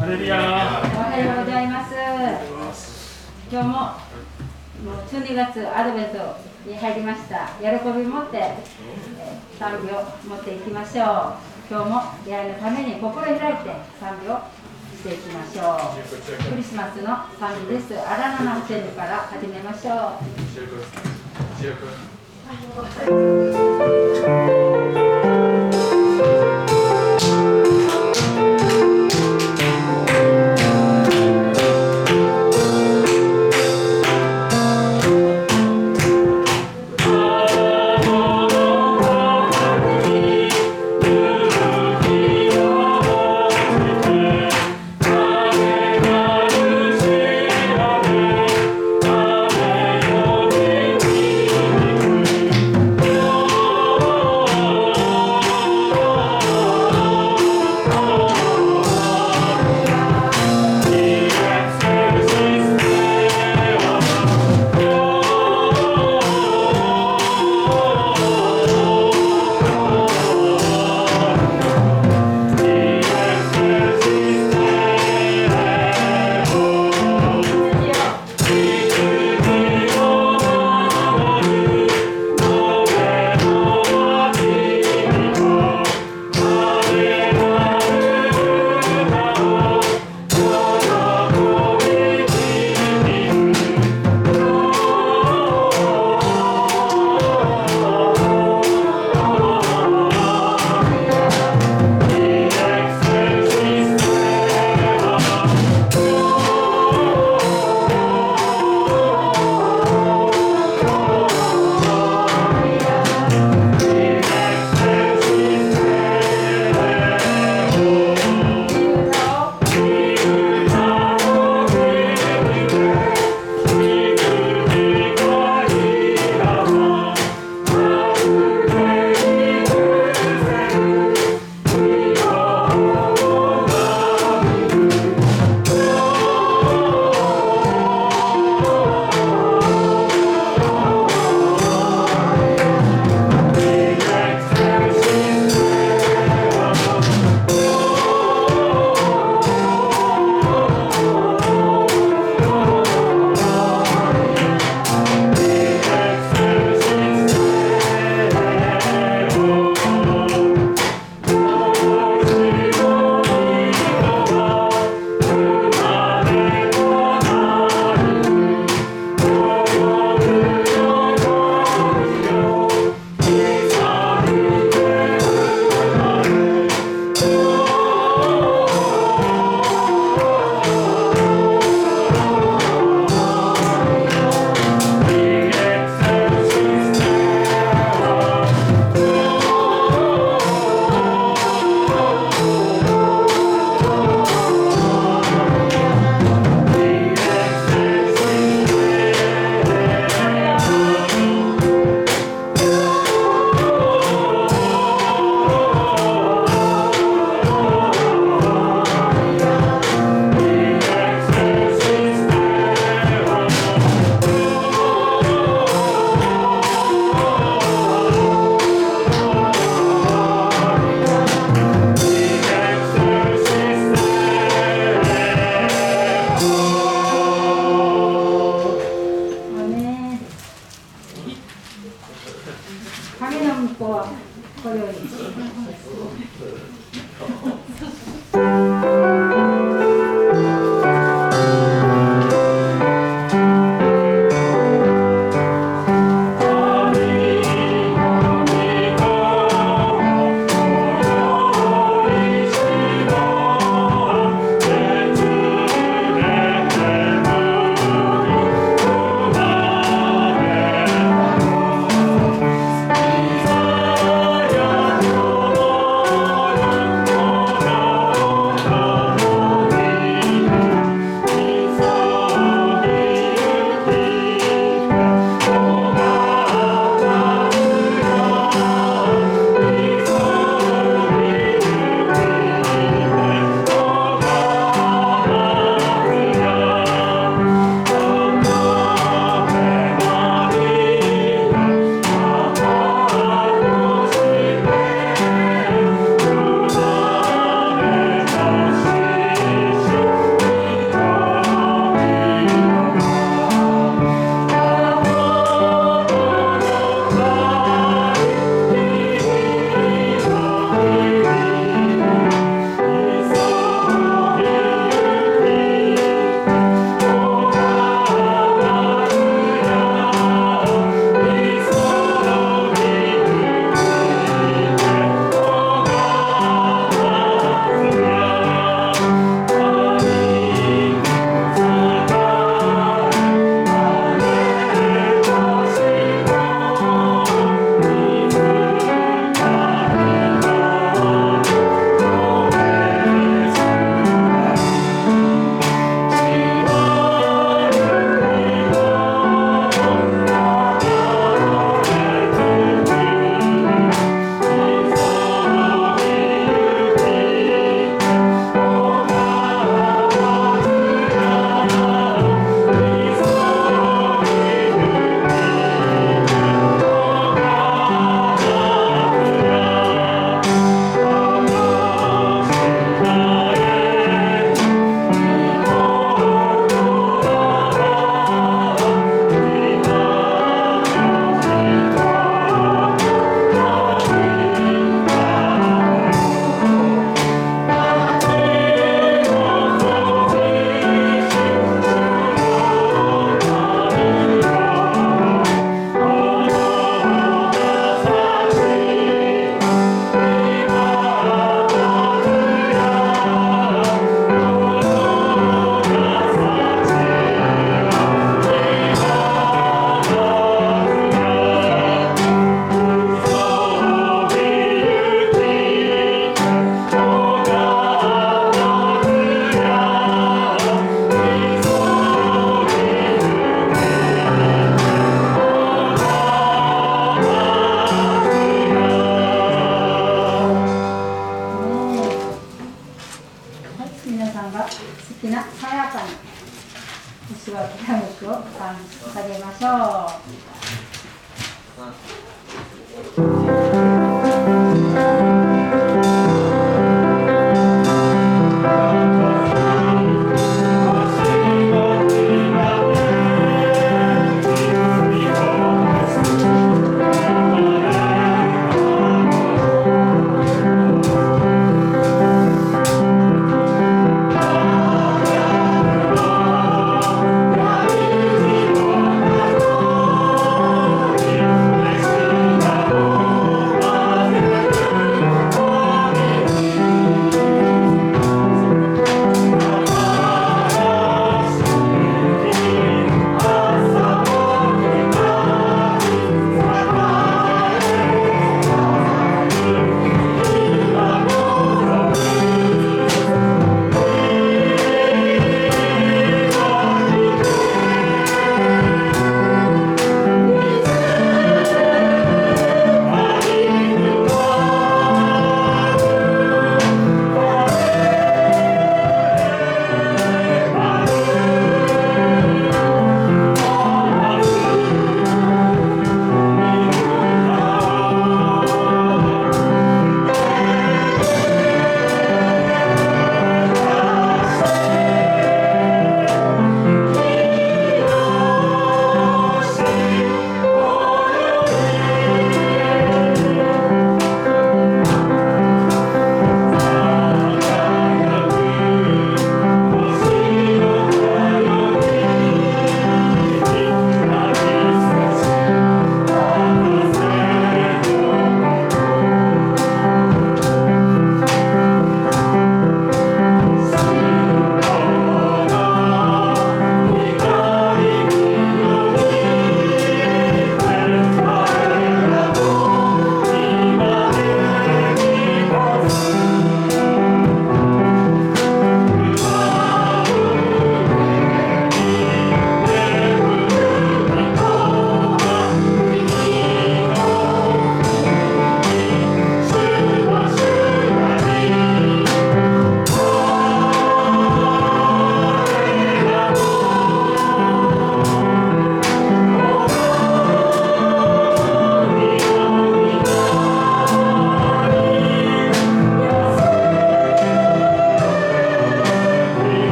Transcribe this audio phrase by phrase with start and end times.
[0.00, 0.16] おはよ
[1.42, 1.92] うございます。
[3.52, 6.16] 今日ももう12月アドベント
[6.66, 7.50] に入りました。
[7.60, 8.56] 喜び持って
[9.58, 11.36] 賛美を持っていきましょう。
[11.68, 14.40] 今日も出会いのために心開いて賛美を
[14.96, 16.00] していきましょう。
[16.50, 17.92] クリスマスの賛美です。
[18.00, 20.24] アラナナホテルから始めましょう。「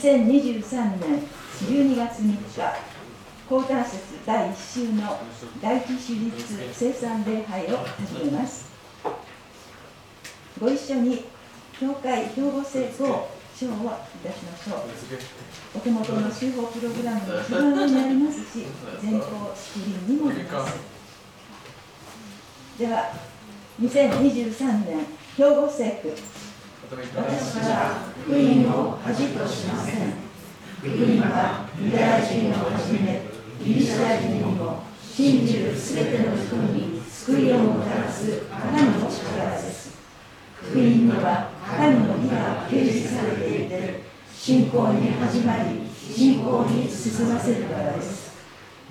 [0.00, 1.20] 2023年
[1.60, 2.34] 12月3日
[3.46, 5.18] 高端節第1週の
[5.60, 6.32] 大一主立
[6.72, 8.70] 生産礼拝を始めます。
[10.58, 11.26] ご一緒に
[11.78, 13.74] 教会兵庫聖子を唱をい
[14.26, 14.80] たしましょう。
[15.76, 18.64] お手元の集合プログラムの一番上にありますし
[19.02, 20.78] 前方スクリーンにもあります。
[22.78, 23.12] では
[23.78, 25.04] 2023年
[25.36, 26.14] 兵庫聖区
[26.90, 26.96] 私
[27.70, 30.12] は福音を恥としません。
[30.82, 33.30] 福音はユダヤ人をはじめ、
[33.62, 35.94] ギリシャ人にも信じるす。
[35.94, 38.42] べての人に救いをもたらす。
[38.50, 40.00] 神の力です。
[40.56, 44.02] 福音には神の義が掲示されていて、
[44.34, 48.34] 信仰に始まり、信仰に進ませるからです。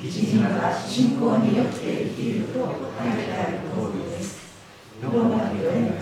[0.02, 4.40] 義人は信仰によって生きると書いてある通りです。
[5.04, 6.00] ローマ人への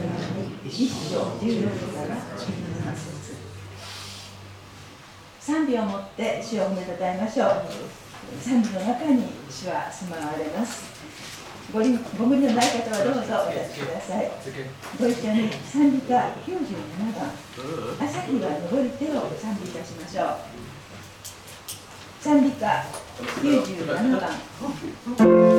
[0.70, 3.38] 一章16から17節
[5.40, 7.50] 賛美をもって主を褒めたたえましょう。
[8.42, 10.84] 賛美の中に主は住まわれます。
[11.72, 14.30] ごりご無理のない方はどうぞお立ちください。
[15.00, 16.52] ご一緒に賛美歌97
[17.16, 17.32] 番
[18.02, 20.38] 朝日は昇り手を賛美いたしましょう。
[22.22, 22.84] 賛美歌
[23.42, 25.56] 97番「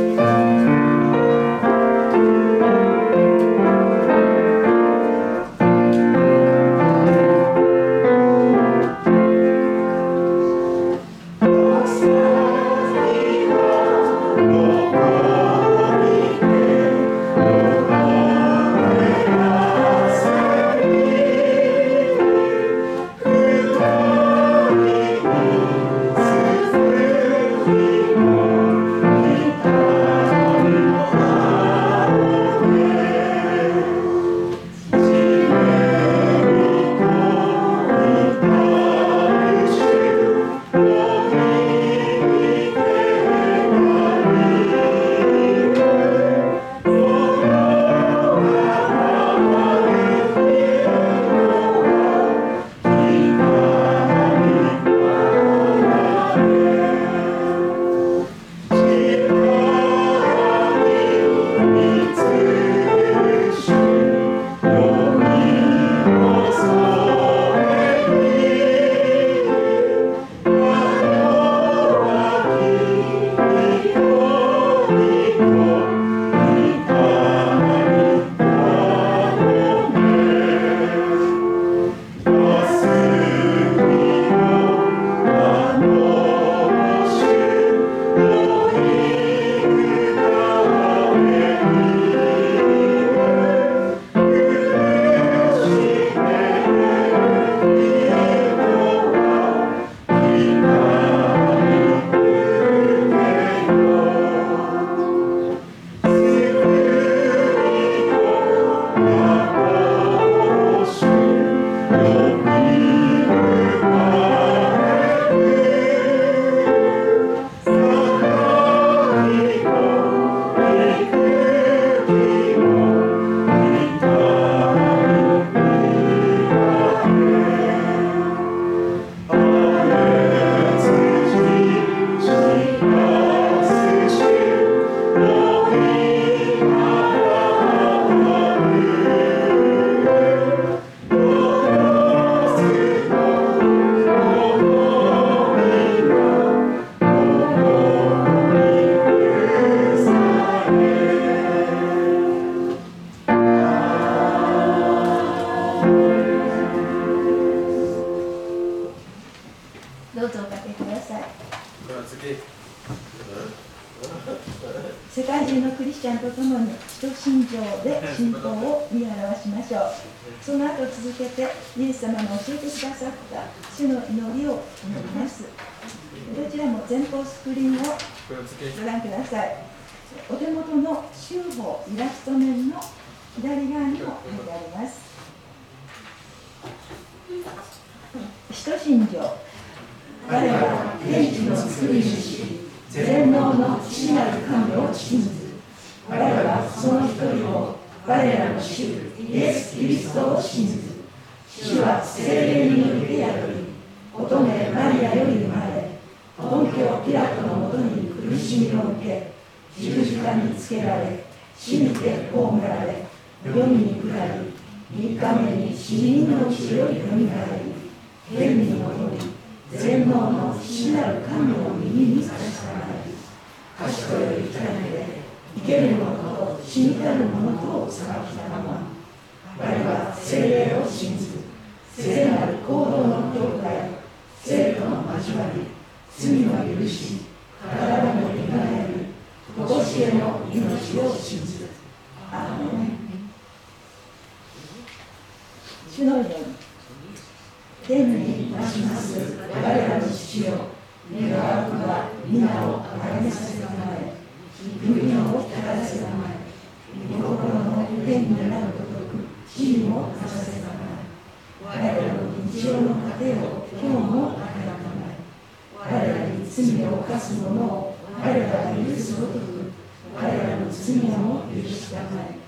[268.19, 269.73] を我らが許すごとく
[270.15, 272.39] 我らの罪をも許したまえ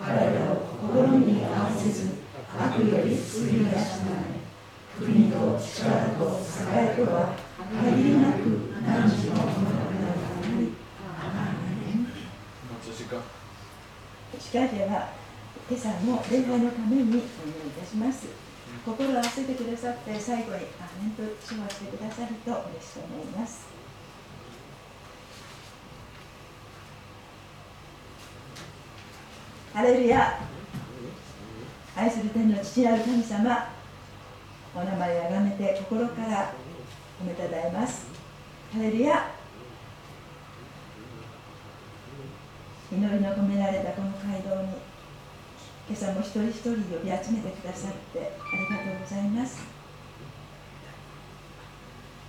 [0.00, 2.10] 我らを心に合わせず
[2.58, 4.42] 悪より救い出したまえ
[4.98, 6.40] 国と力と
[6.74, 7.34] 栄とは
[7.84, 8.38] 限りなく
[8.84, 9.78] 何時のものな
[10.58, 10.72] り。
[14.38, 15.08] しかしは
[15.68, 18.26] 今朝の礼拝のためにお願いいたします。
[18.84, 23.71] 心を合わせてくださって最後にアメンとしましてくださると嬉しく思います。
[29.72, 30.38] ハレルヤ
[31.96, 33.68] 愛する天の父なる神様
[34.74, 36.52] お名前をあがめて心から
[37.18, 38.06] 褒めたたえます。
[38.70, 39.30] ハレルヤ
[42.90, 44.68] 祈りの込められたこの街道に
[45.88, 49.64] 今朝も一人一人呼び集めてくださってありがとうございます。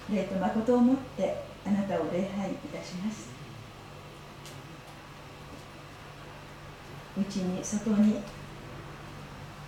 [0.09, 3.32] 霊と誠をもってあなたを礼拝いたします。
[7.17, 8.21] 内に外に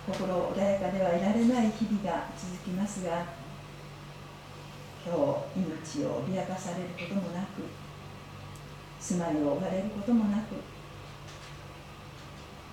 [0.06, 3.24] 心穏やかではいられない日々が続きますが
[5.04, 7.62] 今日命を脅かされることもなく
[8.98, 10.56] 住まいを追われることもなく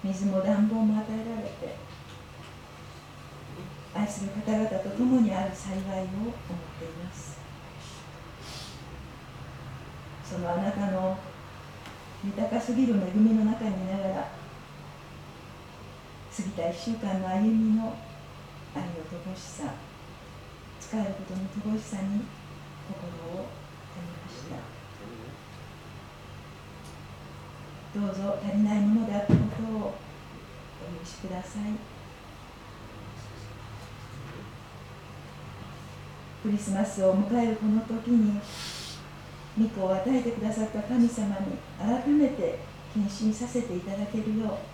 [0.03, 1.75] 水も暖房も与えられて
[3.95, 6.33] 愛する方々と共にある幸いを思っ
[6.79, 7.37] ています。
[10.25, 11.15] そのあなたの
[12.25, 14.42] 豊かすぎる恵みの中にいながら
[16.35, 17.95] 過ぎた1週間の歩みの
[18.73, 19.75] 愛の乏しさ
[20.81, 22.21] 使えることの乏しさに
[22.89, 23.53] 心を打
[23.93, 24.57] たれました。
[27.93, 29.93] どうぞ足りないものであったことを
[30.97, 31.77] お許しください。
[36.41, 38.41] クリスマスを迎えるこの時に
[39.55, 42.57] 御子を与えてくださった神様に改めて
[42.91, 44.72] 献身させていただけるよう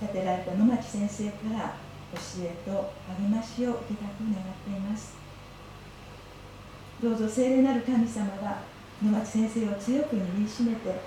[0.00, 1.76] 建てられた野町先生から
[2.12, 5.16] 教えと励ましを受けたく願っています。
[7.02, 8.62] どうぞ聖霊なる神様が
[9.02, 11.00] 野町先生を強く握りしめて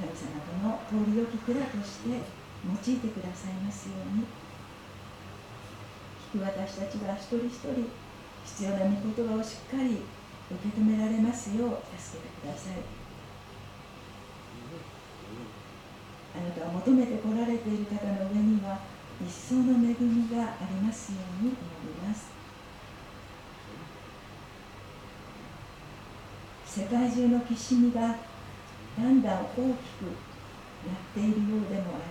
[0.00, 4.26] 神様との通り置き蔵として用いてくださいますように。
[6.34, 7.90] 聞く私たちが一人一人
[8.44, 10.02] 必要な御言葉をしっかり
[10.50, 13.01] 受け止められますよう助けてください。
[16.34, 18.80] あなたを求めてこられている方の上には
[19.20, 22.32] 一層の恵みがありますように思います。
[26.74, 29.74] 世界中のきしみがだんだん大きくなっ
[31.12, 32.08] ているようでもあ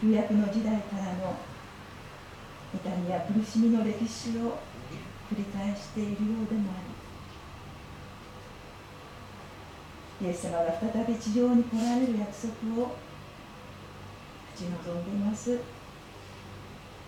[0.00, 1.36] り旧約の時代からの
[2.74, 4.58] 痛みや苦しみの歴史を
[5.30, 6.95] 繰り返しているようでもあり
[10.22, 12.96] イエス様が再び地上に来られる約束を
[14.54, 15.52] 口望んでいます。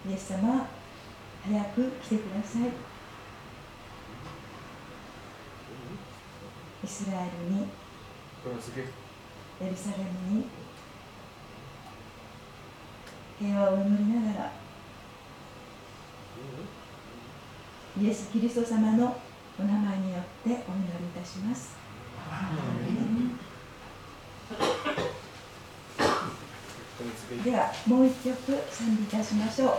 [0.08, 0.68] イエス様
[1.42, 2.68] 早く来てください。
[6.84, 7.66] イスラエルに
[9.60, 10.04] エルサレム
[10.36, 10.44] に
[13.38, 14.52] 平和を祈りながら
[18.00, 19.20] イエス・キリスト様の
[19.58, 21.76] お名前によってお祈りいたします。
[27.44, 28.36] ではもう一曲
[28.70, 29.74] 賛美いたしましょう。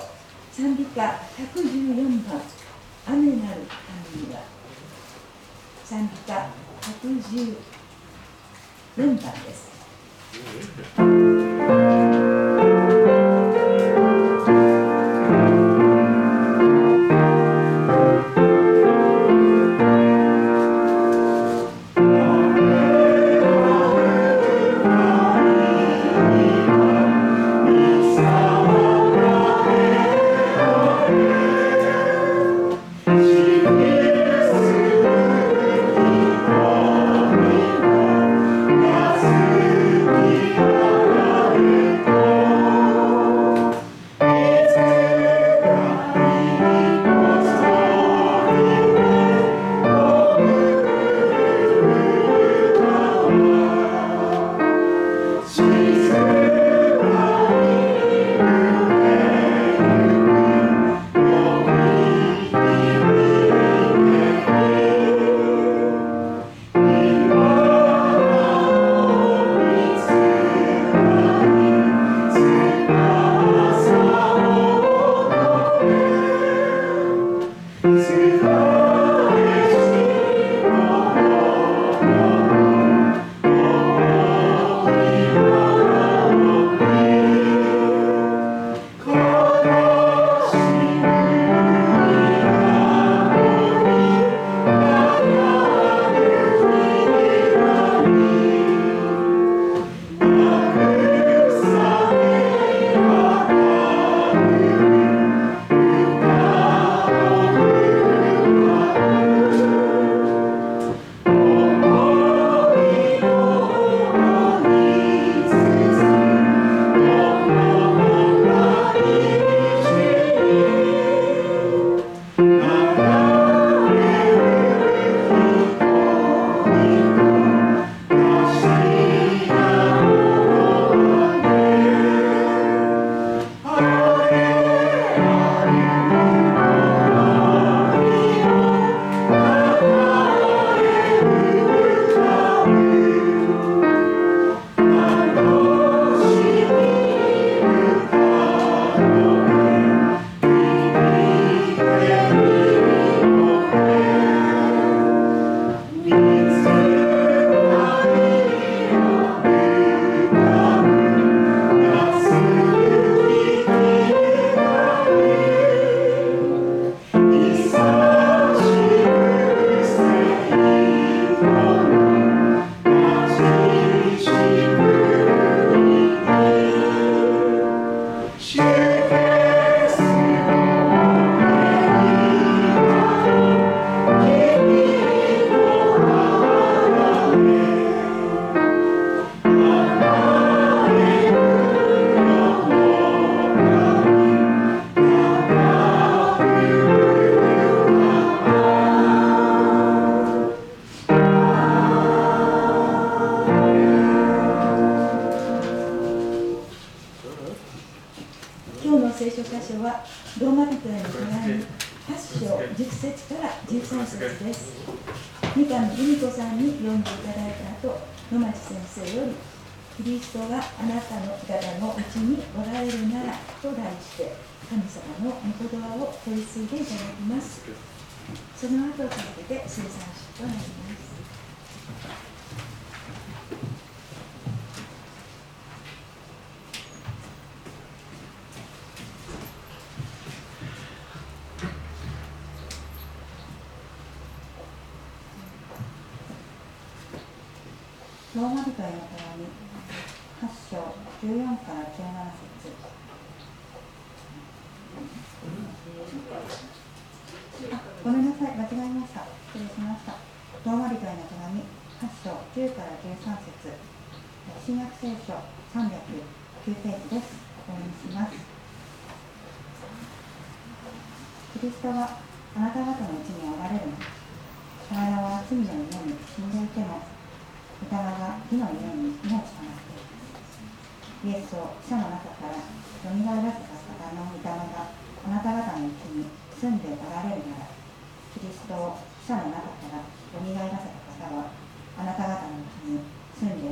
[0.52, 2.42] 賛美歌114番
[3.08, 3.62] 「雨なる
[4.14, 4.42] 神は」
[5.86, 6.50] 賛美歌
[6.82, 7.56] 114
[8.96, 9.70] 番です、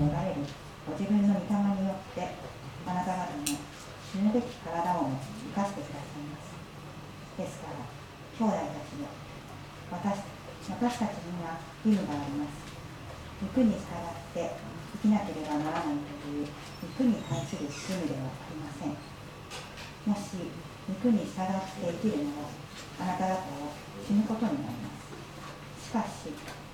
[0.07, 0.41] おられる
[0.87, 2.31] ご自分の御霊によって
[2.87, 6.55] あなた方の死ぬべき体を生かしてくださいます。
[7.35, 7.83] ですから
[8.39, 9.11] 兄弟たちよ
[9.91, 10.23] 私
[10.71, 12.63] 私たちには義務があります。
[13.43, 14.55] 肉に従って
[15.03, 16.47] 生きなければならないという
[16.81, 18.95] 肉に対する義務ではありません。
[20.07, 20.49] もし
[20.87, 23.75] 肉に従って生きるならあなた方は
[24.07, 25.11] 死ぬことになります。
[25.83, 26.31] しかし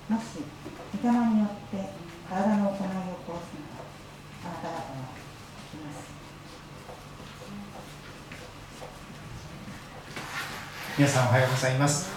[0.08, 0.42] もし
[1.02, 2.03] 御霊によって
[2.34, 2.82] 体の行いを起
[3.28, 3.54] こす
[4.42, 4.82] ならあなた方は
[5.70, 6.10] 生きます。
[10.98, 12.10] 皆さんおはようございます。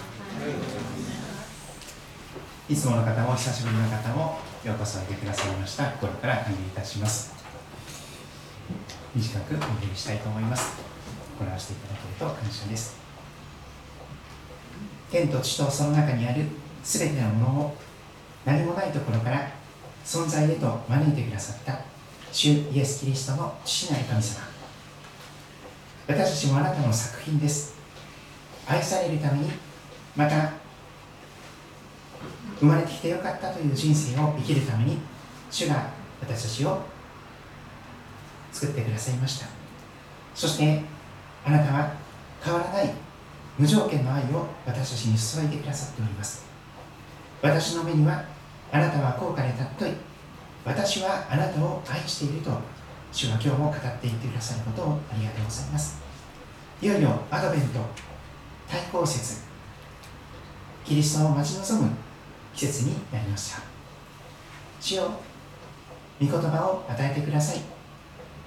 [2.67, 5.91] いつもの方も久しぶりの方もようこそおいでくださいました。
[5.91, 7.35] 心から歓迎いたします。
[9.15, 10.77] 短くお祈りしたいと思います。
[11.39, 12.97] 行わせていただけると感謝です。
[15.11, 16.45] 天と地とその中にある
[16.83, 17.77] すべてのものを
[18.45, 19.56] 何もないところから
[20.07, 21.81] 存在へと招いてくださった。
[22.31, 24.39] 主イエス・キリストの父なる神様。
[26.07, 27.75] 私たちもあなたの作品です。
[28.65, 29.51] 愛されるために
[30.15, 30.53] また
[32.57, 34.97] 生まれてきてよかったという人生を生きるために
[35.51, 35.89] 主が
[36.21, 36.81] 私たちを
[38.53, 39.47] 作ってくださいました。
[40.33, 40.83] そして
[41.43, 41.91] あなたは
[42.41, 42.93] 変わらない
[43.59, 46.45] 無条件の愛を私たちに注いでくださっております。
[47.41, 48.36] 私の目には
[48.71, 49.93] あなたは高価で尊い
[50.65, 52.51] 私はあなたを愛していると
[53.11, 56.01] 主は今日も語っていってくださることをありがとうございます。
[56.81, 57.79] いよいよアドベント
[58.69, 59.41] 対抗節
[60.83, 61.89] キリストを待ち望む
[62.53, 63.61] 季節になりました。
[64.81, 65.11] 主よ
[66.19, 67.61] 御言葉を与えてください。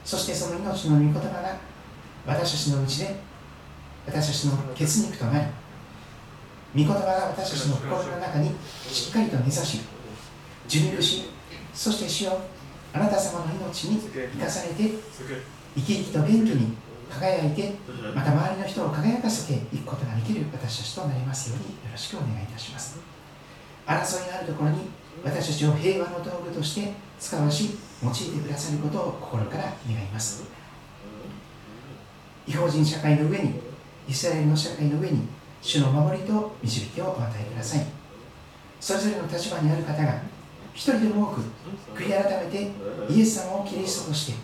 [0.04, 1.56] そしてその命の御言葉が
[2.26, 3.16] 私たちのうちで
[4.06, 5.46] 私たちの血肉となり
[6.74, 8.50] 御言葉が私たちの心の中に
[8.88, 9.80] しっかりと根ざし
[10.70, 11.24] 受肉し
[11.74, 12.38] そして主よ
[12.92, 14.90] あなた様の命に生かされて
[15.74, 16.76] 生き生きと元気に
[17.10, 17.74] 輝いて
[18.14, 23.00] また周りの人を輝かせていくことができる私たちとなりますようによろしくお願いいたします。
[23.84, 24.78] 争いのあるところに
[25.24, 30.44] 私たちを平和の道具として使わし用いてくださることを心から願います。
[32.46, 33.60] 違法人社会の上に
[34.08, 35.26] イスラエルの社会の上に
[35.60, 37.86] 主の守りと導きをお与えください。
[38.80, 40.22] それぞれの立場にある方が
[40.74, 41.40] 一人でも多く
[41.94, 42.70] 悔い改めて
[43.10, 44.38] イエス様をキリストとして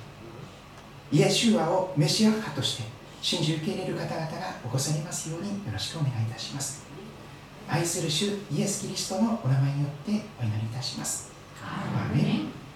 [1.12, 2.84] イエシュアをメシア派として
[3.22, 4.30] 信じ受け入れる方々が
[4.64, 6.86] 起こされますようによろしくお願いいたします。
[7.68, 11.32] 愛する主イエス・キリストのお名前によってお祈りいたします。
[11.64, 12.66] アーメン。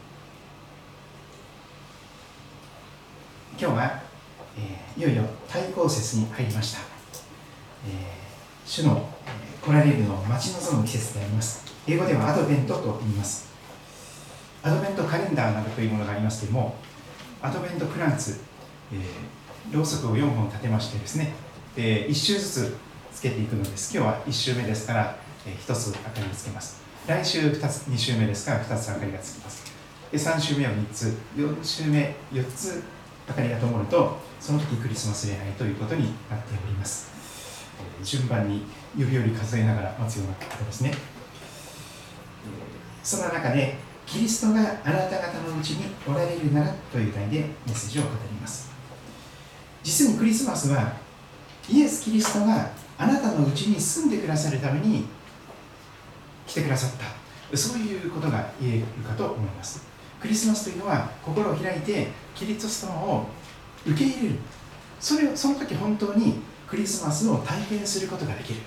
[3.60, 4.02] 今日は、
[4.56, 6.78] えー、いよいよ対抗節に入りました、
[7.86, 7.94] えー、
[8.64, 11.64] 主の、えー、来られるのを待ち望む季節であります。
[11.86, 13.50] 英語ではアドベントと言います。
[14.62, 16.76] アドベントカレンダーなどというものがありますけれども
[17.40, 18.40] アドベントクランツ、
[18.92, 21.32] えー、ろうそくを4本立てましてですね、
[21.76, 22.76] えー、1周ずつ
[23.12, 23.94] つけていくのです。
[23.96, 26.80] 今日は1週目ですから、えー、1つ明かりをつけます。
[27.06, 29.72] 来週2つ2週目ですから2つ明かりがつきます。
[30.10, 32.82] で3週目は3つ4週目4つ
[33.28, 37.10] 明かりが灯るとその時クリスマス礼拝ということになっております、
[38.00, 38.64] えー、順番に
[38.96, 40.92] 指折り数えながら待つような方ですね、
[43.02, 43.76] その中で
[44.06, 48.70] キリストがあなた方のうちにおられるならという題でメッセージを語ります。
[49.82, 50.92] 実にクリスマスは
[51.68, 55.06] イエス・キリストがあなたのうちに住んでくださるために
[56.46, 57.56] 来てくださった。
[57.56, 59.86] そういうことが言えるかと思います。
[60.20, 63.26] クリスマスというのは心を開いてキリスト様を
[63.86, 64.34] 受け入れる。
[64.98, 68.60] それをその時本当にクリスマスを体験することができる。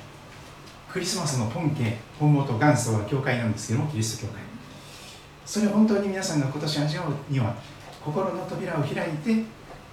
[0.94, 4.44] クリスマスの本家本元元祖は教会なんですけどもキリスト教会。
[5.44, 7.56] それを本当に皆さんが今年味わうには
[8.00, 9.32] 心の扉を開いて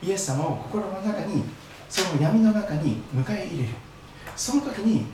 [0.03, 1.45] イエス様を心の中に
[1.89, 3.71] その闇の中に迎え入れる。
[4.37, 5.07] その時に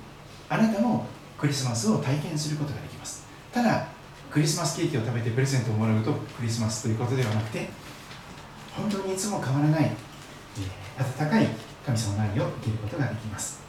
[0.49, 1.07] あなたも
[1.39, 3.25] クリスマスを体験することができます。
[3.53, 3.87] ただ
[4.29, 7.69] クリスマスケーキを食べてプレゼントをもらうとクリスマスということではなくて
[8.77, 9.93] 本当にいつも変わらない、
[10.99, 11.47] 温かい
[11.87, 13.66] 神様の愛を受けることができます。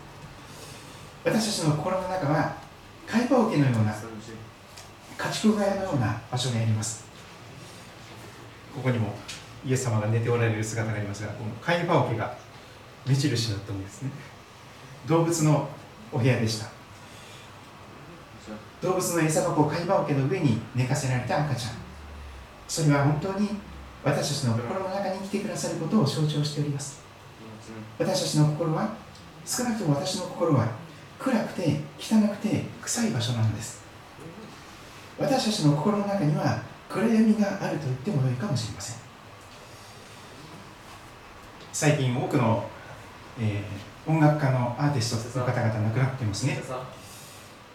[1.27, 2.55] 私たちの心の中は
[3.05, 3.93] 海馬桶のような
[5.17, 7.03] 家畜小屋のような場所にあります。
[8.73, 9.13] ここにも
[9.65, 12.37] イエス様が寝ておられる姿がありますがこの貝羽桶が
[13.05, 14.11] 目印だったんですね。
[15.05, 15.67] 動物の
[16.13, 16.67] お部屋でした。
[18.81, 21.73] 動物の餌箱を貝羽桶の上に寝かせられた赤ちゃん。
[22.69, 23.49] それは本当に
[24.01, 27.01] 私たちの心の中に来てくださることを象徴しております。
[27.99, 28.95] 私たちの心は
[29.45, 30.86] 少なくとも私の心は
[31.19, 33.81] 暗くて汚くて臭い場所なのです。
[35.19, 38.97] 私たちの心の中には暗闇があると言ってもよいかもしれません。
[41.73, 42.67] 最近多くの、
[43.39, 46.59] えー、音楽家のアーティストの方々亡くなってますね。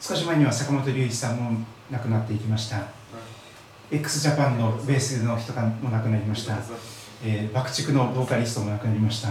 [0.01, 2.86] 少し前には坂本龍一さんも亡くなっていきました、
[3.90, 6.59] x ジャパンのベースの人も亡くなりました、
[7.24, 9.28] えー、爆竹のボーカリストも亡くなりました。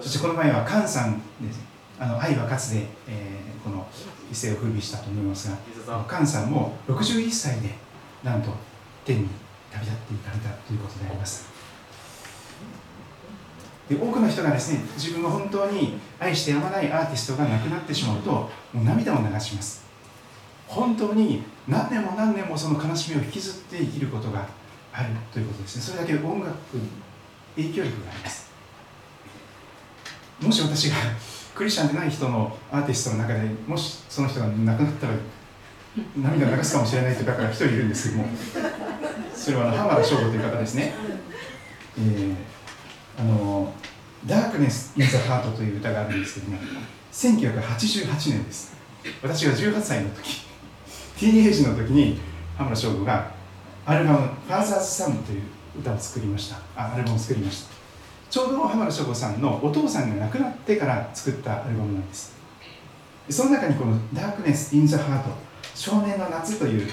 [0.00, 1.69] そしてこの前は菅さんです。
[2.00, 3.86] あの愛はかつで、えー、この
[4.32, 7.74] 一世を風靡したと思いますが菅さんも61歳で
[8.24, 8.50] なんと
[9.04, 9.28] 天に
[9.70, 11.50] 旅立っていかれたということであります。
[13.86, 19.84] で多くの人がですね自分が本当に愛してやまないアーティストが亡くなってしまうともう涙を流します。
[20.66, 24.46] 本当に何年も何年もその悲しみを引きずって生きることが
[24.92, 25.82] あるということですね。
[25.82, 26.88] それだけ音楽に
[27.56, 28.50] 影響力があります。
[30.40, 30.96] もし私が
[31.54, 35.14] クリスチャンでない人のアーティストの中でもしその人が亡くなったら
[36.16, 38.28] 涙を流すかもしれないという方が一人いるんですけども
[39.34, 40.94] それは浜田省吾という方ですね、
[41.98, 42.34] えー、
[43.18, 43.72] あの
[44.26, 46.58] 「ダークネス・イン・ザ・ハート」という歌があるんですけども
[47.12, 48.78] 1988年です。
[49.22, 50.44] 私が18歳の時
[51.18, 52.20] ティーンエイジの時に
[52.56, 53.32] 浜田省吾が
[53.86, 55.42] アルバム「ファーザーズ・サム」という
[55.80, 56.56] 歌を作りました。
[56.76, 57.79] あアルバムを作りました。
[58.30, 62.34] ちょうど浜田省吾さんのお父さんが亡くなってから作ったアルバムなんです。
[63.28, 65.30] その中にこの「ダークネス・イン・ザ・ハート」
[65.74, 66.88] 「少年の夏」という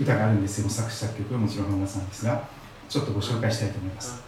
[0.00, 0.68] 歌があるんですよ。
[0.68, 2.62] 作詞作曲はもちろん浜田さんですが。
[2.92, 4.22] ちょっとご紹介したいと思います。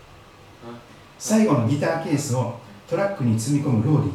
[1.19, 4.13] 最後のギターケースをトラックに積み込むローリー。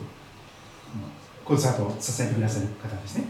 [1.45, 3.25] コンサートを支えてくださる方ですね。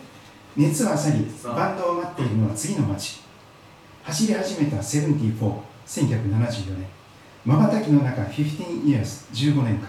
[0.56, 3.20] 熱は去りバンドを待っているのは次の街。
[4.04, 6.99] 走り始めた74 1974年。
[7.46, 9.88] まばたきの中15 years 15年間。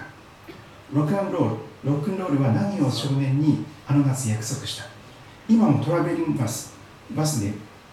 [0.92, 4.84] ロックンロールロックンロールは何を少年にあの夏約束した。
[5.48, 6.74] 今もトラベリングバス
[7.10, 7.52] バスで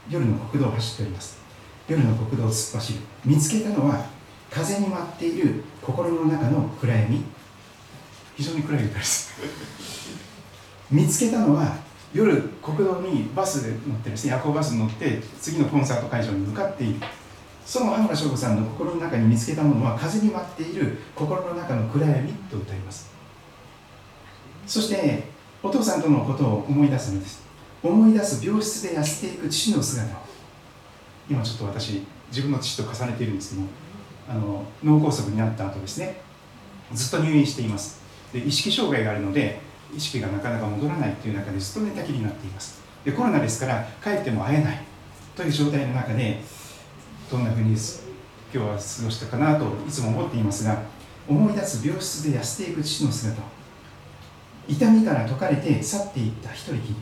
[0.10, 1.40] 夜の国道を走っております。
[1.88, 3.00] 夜の国道を突っ走る。
[3.26, 4.06] 見つけたのは
[4.52, 7.24] 風に舞っている心の中の暗闇。
[8.36, 9.32] 非常に暗い歌です。
[10.92, 11.78] 見つけたのは
[12.14, 17.00] 夜国道にバスで乗ってですね夜行バスに乗って次のコンサート会場に向かっている。
[17.68, 23.12] その浜田省吾さんの心の中に見つけたものは風に舞っている心の中の暗闇と歌います。
[24.66, 25.26] そして
[25.62, 27.44] お父さんとのことを思い出すのです。
[27.84, 30.22] 思い出す病室で痩せていく父の姿を。
[31.30, 33.68] 今ちょっと私自分の父と重ねているんですけど
[34.30, 36.22] あの脳梗塞になった後ですね
[36.94, 38.00] ずっと入院しています。
[38.32, 39.60] で意識障害があるので
[39.94, 42.82] 意識がなかなか戻らないという中でずっと寝たきりになっています。
[43.04, 44.82] でコロナですから帰っても会えない
[45.36, 46.42] という状態の中で
[47.30, 47.78] どんなふうに今
[48.52, 50.82] 日は過ごしたかなといつも思っていますが
[51.28, 53.42] 思い出す病室で痩せていく父の姿。
[54.68, 56.96] 痛みから解かれて去っていった一人きり。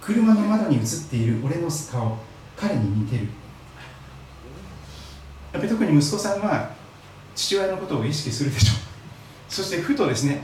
[0.00, 2.18] 車の窓に映っている俺の顔
[2.56, 3.24] 彼に似てる。
[5.52, 6.70] やっぱり特に息子さんは
[7.34, 9.52] 父親のことを意識するでしょう。
[9.52, 10.42] そしてふとですね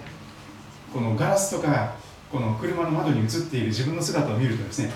[0.92, 1.94] このガラスとか
[2.30, 4.90] この車の窓に映っている自分の姿を見るとですね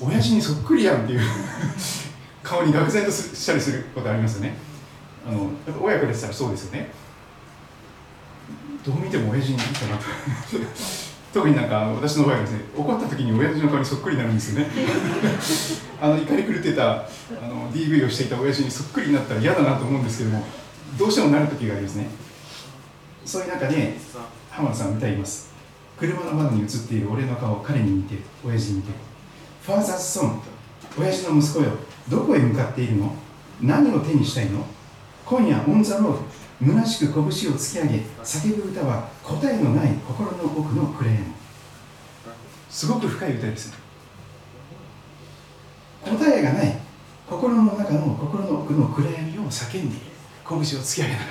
[0.00, 1.20] 親父にそっくりやんっていう。
[2.42, 4.56] 顔に愕然としたりすることありますよね。
[5.26, 6.90] あの親子でしたらそうですよね。
[8.84, 10.04] どう見ても親父に似たなと。
[11.32, 14.66] 特になんか私の場合はですね怒った時に親父の顔にそっくりになるんですよね。
[16.00, 17.06] あの怒り狂ってたあ
[17.48, 20.44] の DV をしていた親父にそっくりになったら嫌だなと思うんですけども
[20.98, 22.10] どうしてもなる時がありますね。
[23.24, 23.96] そういう中で
[24.50, 25.52] 浜田さん歌います。
[25.98, 28.88] 車の窓に映っている俺の顔彼に似てる親父に似て。
[28.88, 28.94] る
[29.62, 30.42] ファーザーソン
[30.98, 31.70] 親父の息子よ
[32.08, 33.14] どこへ向かっているの？
[33.60, 34.64] 何を手にしたいの？
[35.24, 36.18] 今夜 On the Road
[36.60, 41.24] 虚しく拳を突き上げ叫ぶ歌は答えのない心の奥のクレーム
[42.70, 43.72] すごく深い歌です
[46.02, 46.78] 答えがない
[47.28, 50.06] 心の中の心の奥の暗闇を叫んでいる。
[50.48, 51.30] 拳を突き上げながら。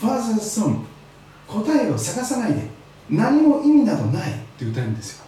[0.00, 0.86] Father's Son
[1.46, 2.62] 答えを探さないで
[3.10, 4.32] 何も意味などない。
[4.32, 5.23] って歌うんですよ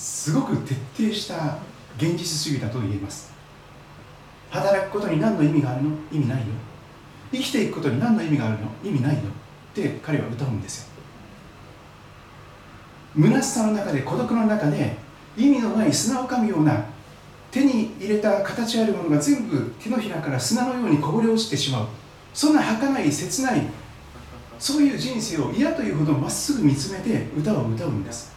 [0.00, 1.58] すごく徹底した
[1.98, 3.30] 現実主義だと言えます。
[4.48, 5.90] 働くことに何の意味があるの？
[6.10, 6.46] 意味ないよ。
[7.30, 8.70] 生きていくことに何の意味があるの？
[8.82, 9.20] 意味ないよ。
[9.20, 10.88] って彼は歌うんですよ。
[13.14, 14.96] 虚しさの中で孤独の中で
[15.36, 16.82] 意味のない砂をかむような
[17.50, 21.86] 手に入れた形あるものが全部手のひらから砂のようにこぼれ落ちてしまう。
[22.32, 23.66] そんな儚い切ない
[24.58, 28.29] そういう人生を嫌というほどまっすぐ見つめて歌を歌うんです。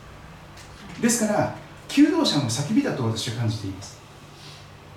[1.01, 1.55] ですから
[1.87, 3.99] 求道者の叫びだと私は感じています。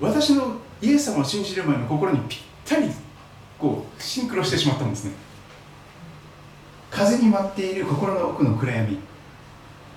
[0.00, 2.90] 私のイエス様を信じる前の心にぴったり
[3.58, 5.12] こうシンクロしてしまったんですね。
[6.90, 8.98] 風に舞っている心の奥の暗闇。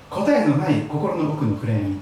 [0.10, 1.98] 答えのない心の奥の暗闇。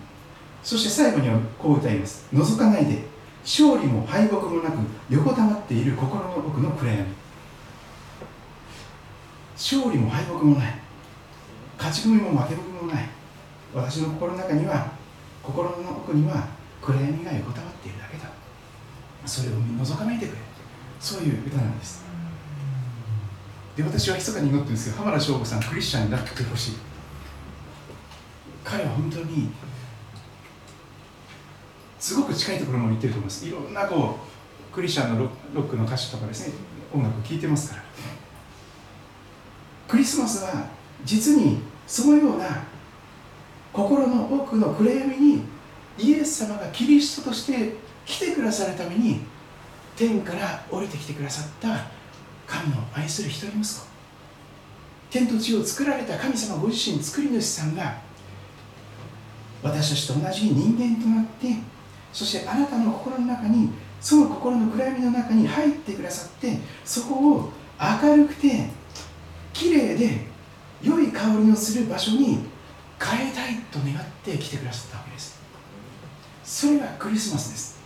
[0.63, 2.25] そして最後にはこう歌います。
[2.33, 3.17] 覗かないで。
[3.43, 4.77] 勝利も敗北もなく
[5.09, 7.05] 横たわっている心の奥の暗闇。
[9.55, 10.79] 勝利も敗北もない。
[11.77, 13.16] 勝ち組も負け組もない。
[13.78, 14.91] 私の心の中には
[15.43, 16.47] 心の奥には
[16.82, 18.25] 暗闇が横たわっているだけだ。
[19.25, 20.38] それを覗かないでくれ
[20.99, 22.05] そういう歌なんです。
[23.75, 26.78] で私は密かに祈ってるんですけど浜田省吾さんクリスチャンになってほしい。
[28.63, 29.49] 彼は本当に
[31.99, 33.45] すごく近いところまで行ってると思います。
[33.45, 34.19] いろんなこ
[34.71, 36.53] うクリスチャンのロックの歌手とかですね
[36.93, 37.84] 音楽を聴いてますから。
[39.88, 40.67] クリスマスは
[41.05, 42.63] 実にそのような
[43.78, 45.43] 心の奥の暗闇に
[45.99, 47.75] イエス様がキリストとして
[48.07, 49.21] 来てくださるために
[49.95, 51.86] 天から降りてきてくださった
[52.47, 53.86] 神の愛する一人息子
[55.11, 58.01] 天と地を作られた神様ご自身作り主さんが
[59.61, 61.53] 私たちと同じ人間となって
[62.11, 63.69] そしてあなたの心の中に
[64.01, 68.69] その心の暗闇の中に入ってくださってそこを明るくて
[69.53, 70.25] 綺麗で
[70.82, 72.56] 良い香りのする場所に
[72.99, 75.39] 変えたいと願って来てくださったわけです。
[76.43, 77.77] それがクリスマスです。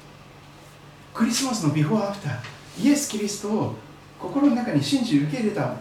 [1.13, 2.39] クリスマスのビフォーアフター
[2.79, 3.75] イエス・キリストを
[4.17, 5.75] 心の中に信じ受け入れた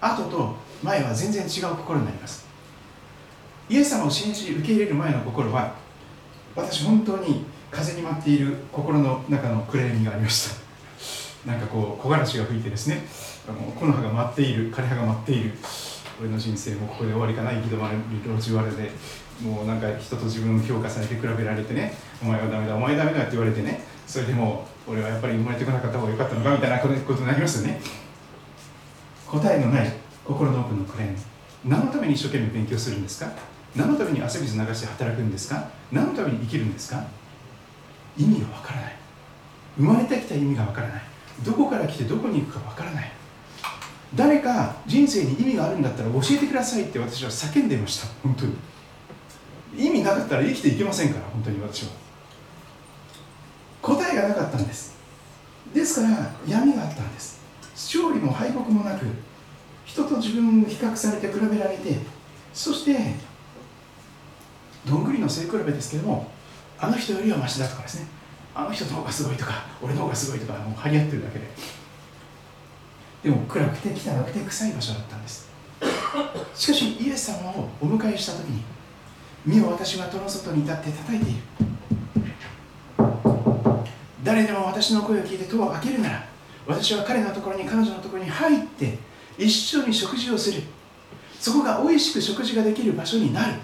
[0.00, 2.46] 後と前は全然違う心になります。
[3.68, 5.74] イエス様を信じ受け入れる前の心は
[6.56, 11.50] 私本当に風に舞っている心の中の暗闇がありました。
[11.50, 13.02] なんかこう木枯らしが吹いてですね
[13.46, 15.52] あの木の葉が舞っている枯れ葉が舞っている。
[16.24, 18.90] 俺の人生もここで終わりかな行き止まる路地割れで
[19.42, 27.80] もうなんか人と自分を評価されて比べられてねお前はダメだお前ダメだって言われてねそれでも俺はやっぱり生まれてこなかった方が良かったのかみたいなことになりますよね。
[29.26, 29.92] 答えのない
[30.24, 31.16] 心の奥の暗闇
[31.66, 33.30] 何のために一生懸命勉強するんですか？
[33.76, 35.68] 何のために汗水流して働くんですか？
[35.92, 37.04] 何のために生きるんですか？
[38.16, 38.96] 意味がわからない。
[39.76, 41.02] 生まれてきた意味がわからない。
[41.44, 43.12] どこから来てどこに行くかわからない。
[44.14, 48.06] 誰か人生に意味があるんだったら教えてくださいって私は叫んでいました。
[48.22, 48.54] 本当に。
[49.76, 51.90] 意味なかったら生きていけませんから本当に私は。
[53.82, 54.96] 答えがなかったんです。
[55.74, 57.40] ですから闇があったんです。
[57.74, 59.04] 勝利も敗北もなく
[59.84, 61.98] 人と自分を比較されて比べられて
[62.52, 62.96] そして
[64.86, 66.30] どんぐりの背比べですけども
[66.78, 68.06] あの人よりはマシだとかですね。
[68.54, 71.46] あの人の方がすごいとか俺の方がすごいとかもう張り合ってるだけで。
[73.24, 75.50] でも暗くて汚くて臭い場所だったんです。
[76.54, 78.62] しかしイエス様をお迎えした時に
[79.44, 81.40] 身を私は戸の外に立って叩いている。
[84.22, 86.26] 誰でも私の声を聞いて戸を開けるなら
[86.66, 88.98] 私は彼のところに彼女のところに入って
[89.36, 90.62] 一緒に食事をする。
[91.40, 93.54] そこが美味しく食事ができる場所になる。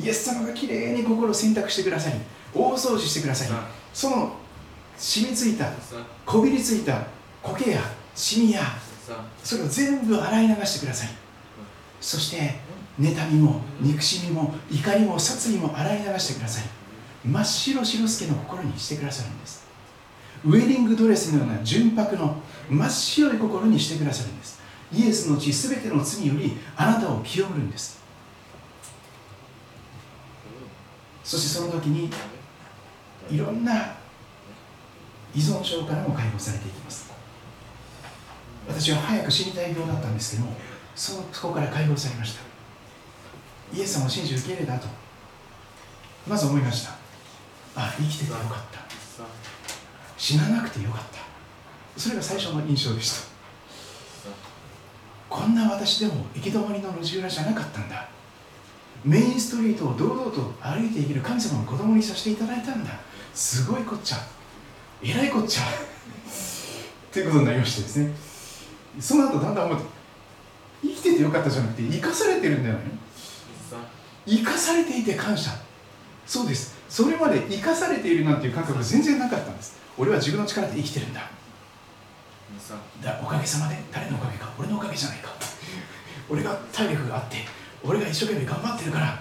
[0.00, 2.16] イエス様がきれいに心を選択してくださり
[2.54, 3.48] 大掃除してください
[3.92, 4.32] その
[4.96, 5.70] 染みついた
[6.24, 7.06] こびりついた
[7.42, 7.80] 苔や
[8.18, 8.62] シミや
[9.44, 11.08] それを全部洗い流してください。
[12.00, 12.56] そして
[13.00, 16.64] 妬みも憎しみも怒りも殺意も洗い流してください。
[17.24, 19.64] 真っ白白助の心にしてくださるんです。
[20.44, 24.60] ウェディングドレスのような純白の真っ白い心にしてくださるんです。
[24.92, 28.00] イエスの血すべての罪よりあなたを清めるんです。
[31.22, 32.10] そしてその時に
[33.30, 33.94] いろんな
[35.34, 37.07] 依存症からも解放されていきます。
[38.68, 40.52] 私は早く死にたい病だったんですけども
[40.94, 42.42] そのそこから解放されました。
[43.74, 44.86] イエス様を信じ受け入れた後
[46.26, 46.92] まず思いました。
[47.74, 48.80] あ生きててよかった。
[50.16, 52.00] 死ななくてよかった。
[52.00, 53.28] それが最初の印象でした。
[55.28, 58.08] こんな私でも行き止まりの路地裏じゃなかったんだ。
[59.04, 62.90] メインストリートを堂々と歩いていける神様の子供にさせていただいたんだ。
[63.32, 64.16] すごいこっちゃ。
[65.02, 65.62] えらいこっちゃ。
[67.12, 68.27] ということになりましてですね。
[69.00, 69.86] その後だんだん思って
[70.82, 72.80] 生きててよかったじゃなくて生かされてるんだよね。
[74.26, 75.50] 生かされていて感謝。
[76.26, 76.76] そうです。
[76.88, 79.78] それまで生かされているなんていう感覚が全然なかったんです。
[79.96, 81.22] 俺は自分の力で生きてるんだ。
[83.02, 84.52] だおかげさまで誰のおかげか。
[84.58, 85.30] 俺のおかげじゃないか。
[86.28, 87.36] 俺が体力があって
[87.82, 89.18] 俺が一生懸命頑張ってるから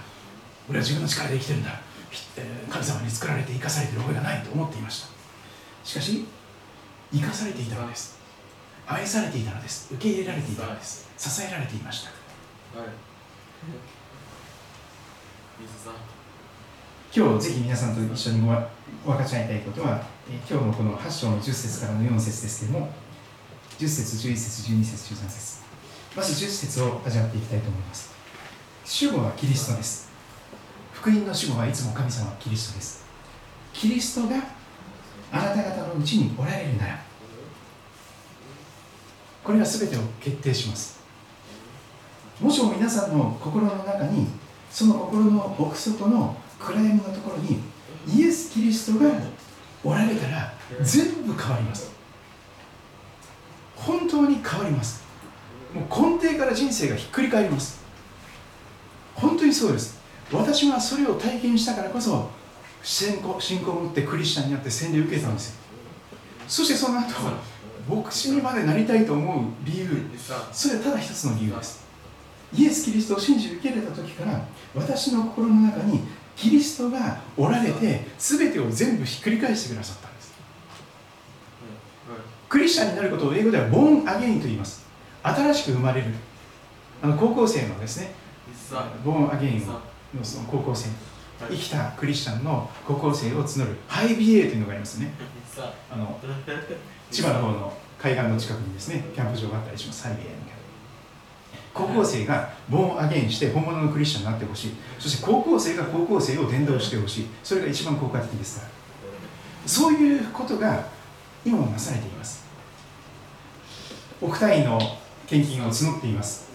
[0.70, 1.72] 俺は自分の力で生きてるんだ。
[2.70, 5.07] 神様に作られて生かされてる覚えがないと思っていました。
[5.84, 6.26] しかし
[7.13, 8.16] 生かされていたのです。
[8.88, 9.93] 愛されていたのです。
[9.93, 11.07] 受け入れられていたのです。
[11.17, 12.11] 支えられていました、
[12.79, 12.89] はい、
[17.13, 18.69] 今日ぜひ皆さんと一緒にごわ
[19.03, 22.93] 分かち合いたいことは、えー今日のこの8章の10節からの4節ですけれども
[23.79, 25.61] 10節11節12節13節
[26.15, 28.11] まず10節を味わっていきたいと思います。
[28.85, 30.09] 主語はキリストです。
[30.93, 33.05] 福音の主語はいつも神様はキリストです。
[33.73, 34.35] キリストが
[35.31, 37.06] あなた方のうちにおられるなら
[39.47, 40.99] これが全てを決定します。
[42.41, 44.27] もしも皆さんの心の中に
[44.69, 47.61] その心の奥底の暗闇のところに
[48.05, 49.09] イエス・キリストが
[49.85, 51.89] おられたら全部変わります。
[53.77, 55.01] 本当に変わります。
[55.73, 57.79] もう根底から人生がひっくり返ります。
[59.15, 59.97] 本当にそうです。
[60.29, 62.29] 私はそれを体験したからこそ
[62.83, 65.55] 信仰信仰を持ってクリスチャンになって洗礼を受けたんですよ。
[66.49, 67.13] そしてその後
[67.88, 69.88] 牧師にまでなりたいと思う理由。
[70.51, 71.85] それはただ一つの理由です。
[72.53, 74.41] イエス・キリストを信じ受け入れた時から
[74.73, 76.01] 私の心の中に
[76.35, 80.33] キリストがおられて全てを全部ひっくり返してくださったんです。
[82.47, 84.85] クリスチャンになることを英語ではボーンアゲインと言います。
[85.23, 86.07] 新しく生まれる。
[87.01, 88.11] あの高校生のですね。
[89.03, 89.79] ボーンアゲインの
[90.23, 90.89] その高校生。
[91.49, 93.75] 生きたクリスチャンの高校生を募る。
[93.88, 95.11] ハイビエというのがありますね。
[95.91, 96.19] あの
[97.11, 100.03] 千葉の方の海岸の近くにですねキャンプ場があったりします。
[100.07, 100.37] ハイエみたいな
[101.73, 104.71] 高校生がボーンアゲインして本物のクリスチャンになってほしい。
[104.99, 107.27] そして高校生が高校生を伝道してほしい。
[107.43, 108.71] それが一番効果的ですから。
[109.65, 110.85] そういうことが
[111.45, 112.45] 今もなされています。
[114.21, 114.79] 億単位の
[115.27, 116.47] 献金を募っています。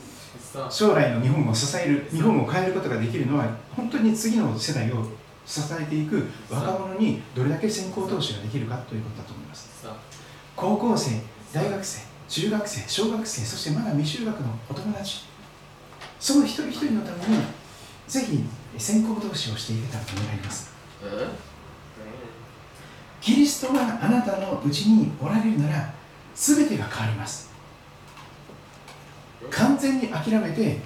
[0.70, 5.06] 将来の日本を支える日本を変えることができるのは本当に次の世代を
[5.46, 9.41] 支えていく若者にどれだけ先行投資ができるかということだと思います。
[10.62, 11.20] 高校生
[11.52, 15.24] 大学生中学生小学生そしてまだ未就学のお友達。
[16.20, 17.42] その一人一人のために
[18.06, 18.44] ぜひ
[18.78, 20.72] 先行投資をしていけたらと願います。
[23.20, 25.92] キリストがあなたのうちにおられるなら
[26.36, 27.50] 全てが変わります。
[29.50, 30.78] 完全に諦めて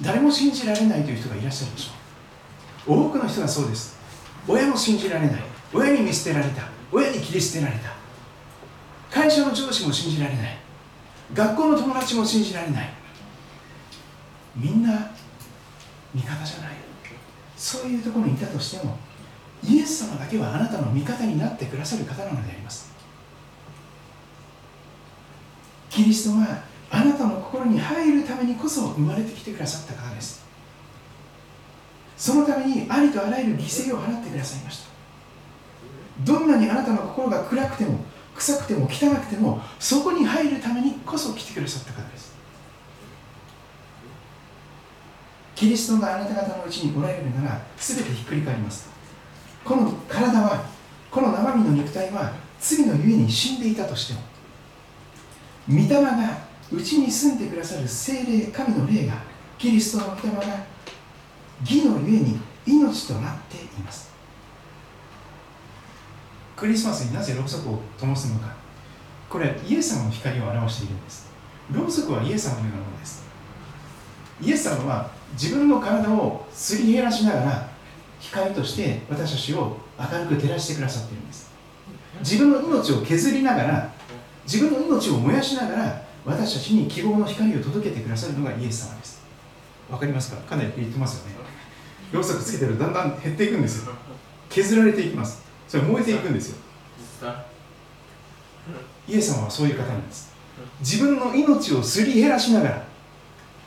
[0.00, 3.06] 誰も信じられないという人がいらっしゃるでしょう。
[3.06, 3.98] 多くの人がそうです。
[4.46, 5.42] 親も信じられない。
[5.74, 6.68] 親に見捨てられた。
[6.92, 7.99] 親に切り捨てられた
[9.10, 10.56] 会社の上司も信じられない。
[11.34, 12.90] 学校の友達も信じられない。
[14.56, 15.10] みんな
[16.14, 16.70] 味方じゃない。
[17.56, 18.96] そういうところにいたとしても
[19.62, 22.90] イエス様だけはあなたの味方になってくださる方なのであります。
[25.90, 30.42] キリストはあなたの心に入るためにこそ生まれてきてくださった方です。
[32.16, 34.90] そのためにありとあらゆる犠牲を払ってくださいました。
[36.24, 37.98] どんなにあなたの心が暗くても
[38.40, 42.30] 臭くても汚くてもそこに入るためにこそ来てくださった方です。
[45.54, 48.88] キリストがあなた方のうちにおられるなら全てひっくり返ります。
[49.62, 50.64] この体は
[51.10, 54.20] この生身の肉体は罪のゆえに死んでいたとしても
[55.68, 56.38] 御霊が
[56.72, 59.14] うちに住んでくださる精霊神の霊が
[59.58, 60.64] キリストの御霊が
[61.60, 64.09] 義のゆえに命となっています。
[66.60, 68.52] クリスマスになぜろうそくを灯すのか。
[69.30, 71.30] これはイエス様の光を表しているんです。
[71.72, 73.24] ろうそくはイエス様のようなものです。
[74.42, 77.70] イエス様は自分の体をすり減らしながら
[78.18, 81.50] 光として私たちを明るく照らしてくださっているんです。
[82.18, 83.92] 自分の命を削りながら
[84.44, 89.22] 自分の命を燃やしながら私たちに希望の光を届けてくださるのがイエス様です。
[89.90, 90.42] わかりますか？
[90.42, 91.36] かなり言ってますよね。
[92.12, 93.94] ろうそくつけてるとだんだん減っていくんですよ。
[94.50, 95.48] 削られていきます。
[95.70, 96.56] それ燃えていくんですよ。
[99.06, 100.32] イエス様はそういう方なんです。
[100.80, 102.82] 自分の命をすり減らしながら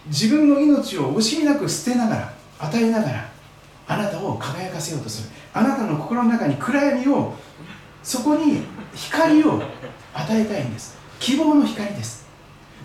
[0.08, 3.32] 自分の命を惜しみなく捨てながら与えながら
[3.88, 5.30] あなたを輝かせようとする。
[5.54, 7.36] あなたの心の中に暗闇を
[8.04, 9.62] そこに光を
[10.14, 10.98] 与えたいんです。
[11.22, 12.28] 希望の光です。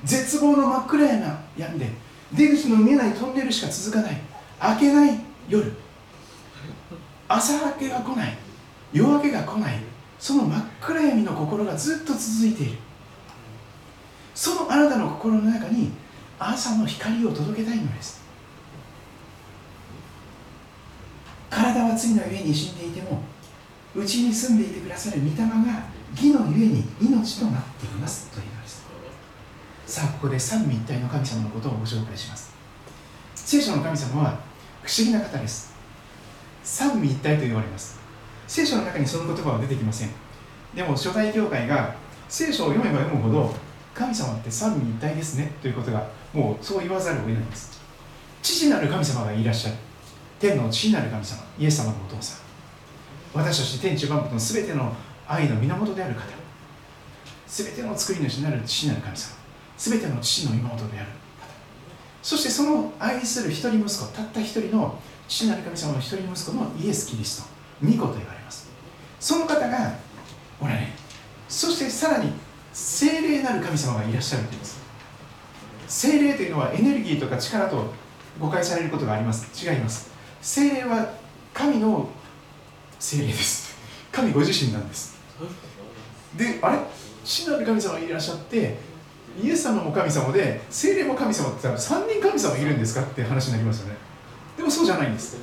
[0.05, 1.91] 絶望の真っ暗な闇で
[2.33, 4.21] 出口の見えないトンネルしか続かない。
[4.63, 5.73] 明けない夜。
[7.27, 8.39] 朝明けが来ない
[8.93, 9.79] 夜明けが来ない。
[10.19, 12.79] その真っ暗闇の心がずっと続いている。
[14.35, 15.91] そのあなたの心の中に
[16.39, 18.23] 朝の光を届けたいのです。
[21.51, 23.21] 体は罪の上に死んでいても
[23.95, 25.47] うちに住んでいてくださる御霊が
[26.13, 28.87] 義のゆえに命となっていますというのです。
[29.87, 32.53] さあここで三位一体の神様のことをご紹介します。
[33.35, 34.39] 聖書の神様は
[34.83, 35.75] 不思議な方です。
[36.63, 37.98] 三位一体と言われます。
[38.49, 40.11] 聖書の中にその言葉は出てきません。
[40.75, 41.95] でも初代教会が
[42.29, 43.55] 聖書を読めば読むほど
[43.95, 47.79] 神様って三位一体ですねということがもうそう言わざるを得ないんです。
[48.43, 49.77] 父なる神様がいらっしゃる。
[50.41, 52.41] 天の父なる神様イエス様のお父さん。
[53.35, 54.95] 私たち天地万物の全ての
[55.27, 56.23] 愛の源である方。
[57.47, 59.37] 全ての作り主なる父なる神様。
[59.77, 61.13] 全ての父の妹である方。
[62.23, 67.58] そしてその愛する一人息子たった一人の父なる神様の一人息子のイエス・キリスト。
[67.83, 68.69] 御子と言われます。
[69.21, 69.93] その方が
[70.61, 70.89] おられ
[71.49, 72.33] そしてさらに
[72.73, 74.79] 精霊なる神様がいらっしゃるというんです。
[75.87, 77.93] 精霊というのはエネルギーとか力と
[78.39, 79.67] 誤解されることがあります。
[79.67, 80.11] 違います。
[80.43, 81.15] 精霊は
[81.55, 82.09] 神の
[82.99, 83.77] 精霊です。
[84.13, 85.17] 神ご自身なんです。
[86.37, 86.79] であれ？
[87.25, 88.77] 父なる神様がいらっしゃって
[89.43, 93.97] イエス様も神様で精霊も神様って言ったら3人神様いるんですかって話になりますよね。
[94.57, 95.37] でもそうじゃないんです。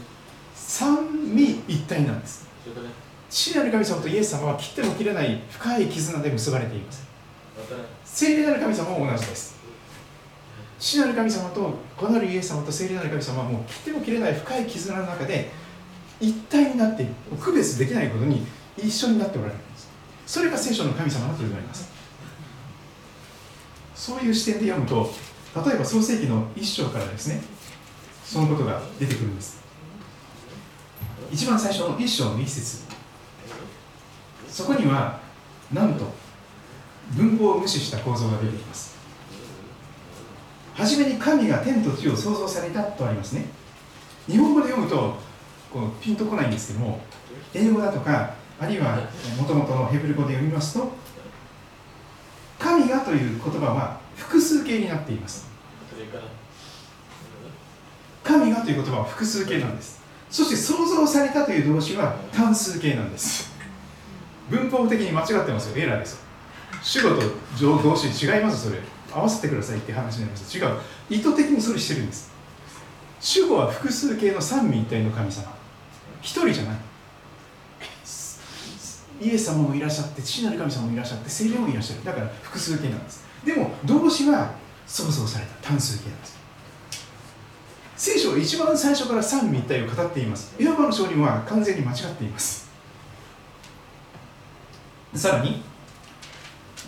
[0.67, 0.97] 三
[1.35, 2.47] 位一体なんです。
[3.29, 7.05] 父なる神様とイエス様は切っても切れない深い絆で結ばれています。
[8.03, 9.55] 聖霊なる神様も同じです。
[10.79, 15.51] 父なる神様と子なるイエス様と聖霊なる神様はもう切っても切れない深い絆の中で
[16.19, 17.05] 一体になって
[17.39, 18.45] 区別できないことに
[18.77, 19.89] 一緒になっておられるんです。
[20.25, 21.89] それが聖書の神様だと言われます。
[23.93, 25.11] そういう視点で読むと
[25.65, 27.41] 例えば創世紀の一章からですね
[28.23, 29.64] そのことが出てくるんです
[31.31, 32.83] 一番最初の一章の一節。
[34.49, 35.19] そこには
[35.73, 36.05] なんと
[37.11, 38.95] 文法を無視した構造が出てきます。
[40.73, 43.45] 初めに神が天と地を創造されたとありますね。
[44.27, 45.15] 日本語で読むと
[45.71, 46.99] こうピンとこないんですけども
[47.53, 48.97] 英語だとかあるいは
[49.37, 50.91] もともとのヘブル語で読みますと
[52.57, 55.47] 神がという言葉は複数形になっています。
[58.23, 60.01] 神がという言葉は複数形なんです。
[60.35, 63.53] そして創造されたという動詞は単数形なんです。
[64.49, 65.81] 文法的に間違ってますよ。
[65.81, 66.21] エラーです。
[66.83, 67.21] 主語と
[67.57, 68.81] 動詞違いますそれ。
[69.13, 70.57] 合わせてくださいって話になります。
[70.57, 70.75] 違う。
[71.09, 72.33] 意図的にそれしてるんです。
[73.21, 75.55] 主語は複数形の三位一体の神様。
[76.21, 76.77] 一人じゃない。
[79.21, 82.03] イエス様もいらっしゃって父なる神様もいらっしゃって聖霊もいらっしゃる。
[82.03, 83.23] だから複数形なんです。
[83.45, 84.51] でも動詞は
[84.85, 85.69] 創造された。
[85.69, 86.44] 単数形なんです。
[87.97, 90.53] 聖書は一番最初から三位一体を語っています。
[90.59, 92.69] エホバの証人は完全に間違っています。
[95.13, 95.63] さらに、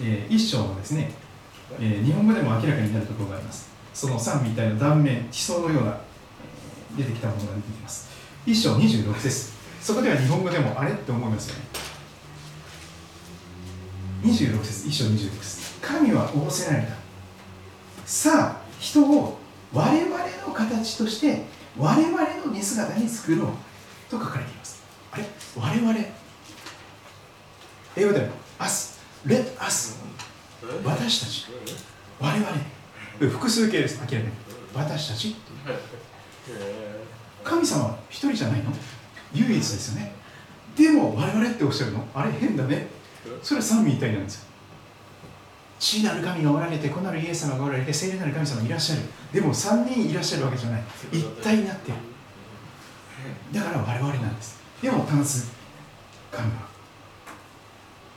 [0.02, 1.12] えー、一章のですね、
[1.80, 3.70] えー、日本語でも明らかになるところがあります。
[3.94, 5.98] その三位一体の断面地層のような
[6.98, 8.10] 出てきたものが出てきます。
[8.46, 9.54] 一章26節。
[9.82, 11.62] そこでは日本語でもあれって思いますよね。
[14.24, 15.80] 26節一章26節。
[15.82, 16.90] 神は仰せられた。
[18.06, 19.40] さあ人を
[19.74, 21.44] 我々の形として
[21.78, 23.48] 我々の似姿に作ろう。
[24.10, 24.82] と書かれています。
[25.12, 25.26] あれ？
[25.58, 25.94] 我々。
[27.98, 28.28] 英語でも
[28.60, 29.98] us let us
[30.84, 31.48] 私たち。
[32.20, 32.50] 我々。
[33.32, 34.00] 複数形です。
[34.00, 34.34] 明らかに。
[34.74, 35.36] 私たち。
[37.44, 38.72] 神様は一人じゃないの？
[39.34, 40.14] 唯一ですよね。
[40.78, 42.08] でも我々っておっしゃるの？
[42.16, 42.88] あれ変だね。
[43.44, 44.47] それは三位一体なんですよ。
[45.80, 49.02] 父なる神がおられて子なるイエス様がおられて聖霊なる神様がいらっしゃる。
[49.32, 50.84] でも3人いらっしゃるわけじゃない。
[51.12, 51.98] 一体になってる。
[53.54, 54.60] だから我々なんです。
[54.82, 55.52] でも単数
[56.32, 56.68] 神は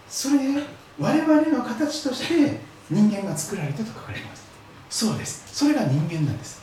[0.08, 0.62] それで
[0.98, 4.44] 我々の形として人間が作られたと書かれています。
[4.90, 5.44] そうです。
[5.46, 6.60] それが人間なんです。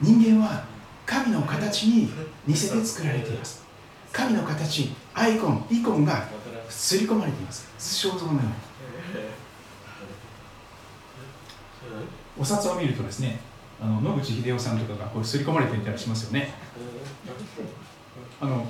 [0.00, 0.64] 人間は
[1.06, 2.10] 神の形に
[2.46, 3.62] 似せて作られています。
[4.12, 6.26] 神の形アイコンイコンが
[6.68, 7.66] 刷り込まれています。
[7.78, 8.71] 肖像のように
[12.38, 13.40] お札を見るとですね
[13.80, 16.54] あの野口英世さんとかがこれ刷り込まれていたりしますよね。
[18.40, 18.66] あの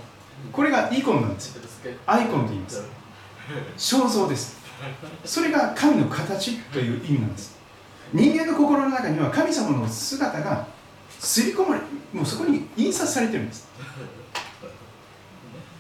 [0.51, 1.59] これがイコンなんです。
[2.07, 2.85] アイコンと言います。
[3.77, 4.57] 肖像です。
[5.25, 7.59] それが神の形という意味なんです。
[8.13, 10.67] 人間の心の中には神様の姿が
[11.19, 11.81] 刷り込まれ
[12.13, 13.69] もうそこに印刷されてるんです。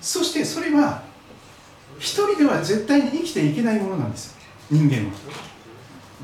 [0.00, 1.02] そしてそれは
[1.98, 4.36] 一人では絶対に生きていけないものなんです。
[4.70, 5.51] 人間は。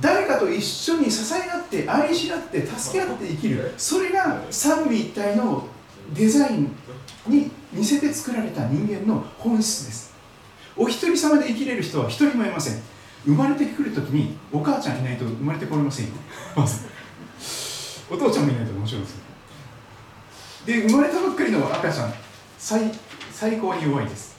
[0.01, 3.75] 誰かと一緒に支え合って愛し合って助け合って生きる。
[3.77, 5.67] それが三位一体の
[6.15, 6.75] デザイン
[7.27, 10.15] に似せて作られた人間の本質です。
[10.77, 12.81] お一人様で生きれる人は一人もいません。
[13.25, 16.13] 生まれてくるときにお母ちゃんいないと生まれてこれませんよ。
[18.11, 19.19] お父ちゃんもいないと面白いですよ。
[20.67, 22.15] で生まれたばっかりの赤ちゃん
[22.57, 22.93] 最
[23.33, 24.37] 最高に弱いです。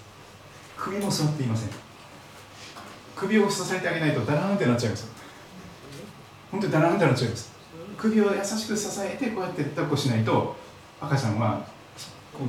[0.77, 1.69] 首も座っていません。
[3.15, 5.18] 首を支えてあげないとダラーンってなっちゃいます
[6.51, 7.51] 本当にダラーンってなっちゃいます。
[7.97, 10.55] 首を優しく支えてこうやって抱っこしないと
[11.01, 11.65] 赤ちゃんは
[12.33, 12.45] こ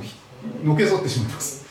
[0.63, 1.65] うのけぞってしまいます。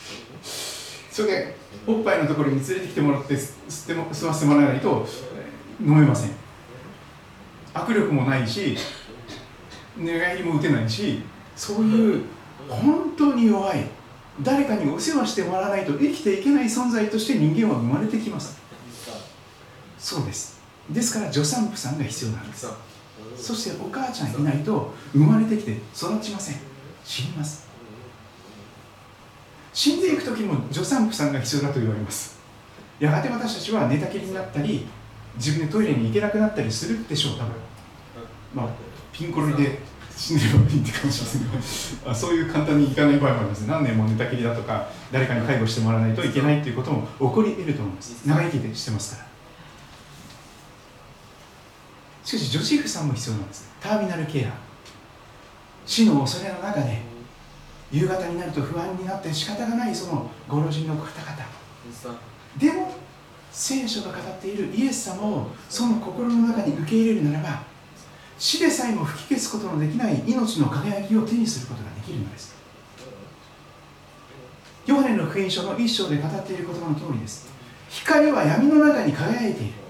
[1.10, 1.56] それで
[1.86, 5.06] おっぱいのところに連れてきてもらって吸っても吸わせてもらわないと
[5.80, 6.30] 飲めません。
[7.74, 8.76] 握力もないし
[9.96, 11.22] 寝返りも打てないし
[11.56, 12.24] そういう
[12.68, 13.86] 本当に弱い
[14.42, 18.58] 誰かにお世話してもらわないと生きていけない存在として人間は生まれてきます。
[19.98, 20.59] そうです。
[20.93, 22.66] ですから助産婦さんが必要なんです。
[23.36, 26.57] そしてお母ちゃんいないと生まれてきて育ちません。
[27.05, 27.68] 死にます。
[29.72, 32.38] 死んでいく時も助産婦さんが必要だと言われます。
[32.99, 34.86] やがて私たちは寝たきりになったり
[35.36, 37.53] 自分でトイレに行けなくなったりするでしょう多分。
[38.55, 38.68] まあ
[39.12, 39.78] ピンコロリで
[40.16, 43.61] 死んでればいいってかもしれませんけど そういう簡単にいかない場合もあります。
[43.61, 48.20] 何年も寝たきりだとか誰かに介護してもらわないといけないということも起こり得ると思います。
[48.26, 49.29] 長生きでしてますから
[52.30, 53.68] しかし女子婦さんも必要なんです。
[53.80, 54.52] ターミナルケア。
[55.84, 57.02] 死の恐れの中で
[57.90, 61.44] 夕方になると不安になって仕方がないそのご老人の方々。
[62.56, 62.94] でも
[63.50, 67.62] 聖書が語っているイエス様をその心の中に受け入れるならば
[68.38, 72.54] 死でさえも吹き消すことのできない命の輝きを手にすることができるのです。
[74.86, 77.50] ヨハネの福音書の一章で語っている言葉の通りです。
[77.88, 79.89] 光は闇の中に輝いている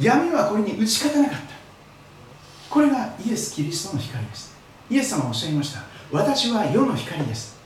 [0.00, 1.46] 闇はこれに打ち勝たなかった。
[2.70, 4.56] これがイエス・キリストの光です。
[4.88, 5.82] イエス様はおっしゃいました。
[6.10, 7.58] 私は世の光です。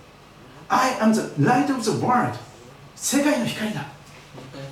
[0.69, 2.37] I am the light of the world
[2.97, 3.87] 世界の光だ。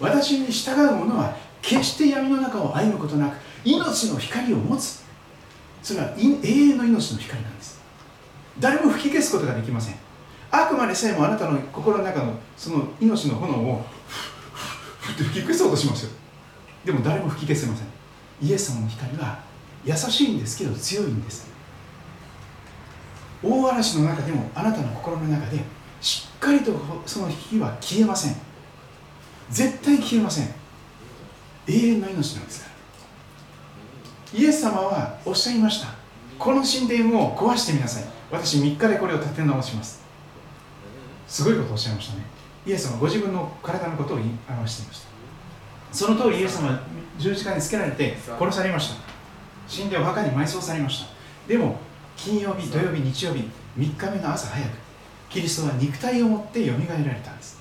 [0.00, 5.04] 私に従う者は決して闇の中を歩むことなく命の光を持つ。
[5.82, 7.80] それは永遠の命の光なんです。
[8.58, 9.94] 誰も吹き消すことができません。
[10.50, 13.84] あくまでさえもあなたの心の中のその命の炎を
[15.00, 16.10] ふって吹き消そうとしますよ。
[16.84, 17.86] でも誰も吹き消せません。
[18.40, 19.40] イエス様の光は
[19.84, 21.50] 優しいんですけど強いんです。
[23.42, 25.58] 大嵐の中でもあなたの心の中で
[26.00, 26.72] しっかりと
[27.06, 28.36] その火は消えません。
[29.50, 30.48] 絶対消えません。
[31.68, 32.70] 永遠の命なんですか
[34.34, 34.40] ら。
[34.40, 35.88] イエス様はおっしゃいました。
[36.38, 38.04] この神殿を壊してみなさい。
[38.30, 40.02] 私3日でこれを立て直します。
[41.28, 42.24] すごいことをおっしゃいましたね。
[42.66, 44.32] イエス様はご自分の体のことを表
[44.68, 45.11] していました。
[45.92, 46.80] その通りイエス様は
[47.18, 49.02] 十字架につけられて殺されました。
[49.70, 51.10] 神殿を墓に埋葬されました。
[51.46, 51.76] でも
[52.16, 54.70] 金曜日土曜日日曜日3日目の朝早く
[55.28, 57.60] キリストは肉体を持ってよみがえられたんです。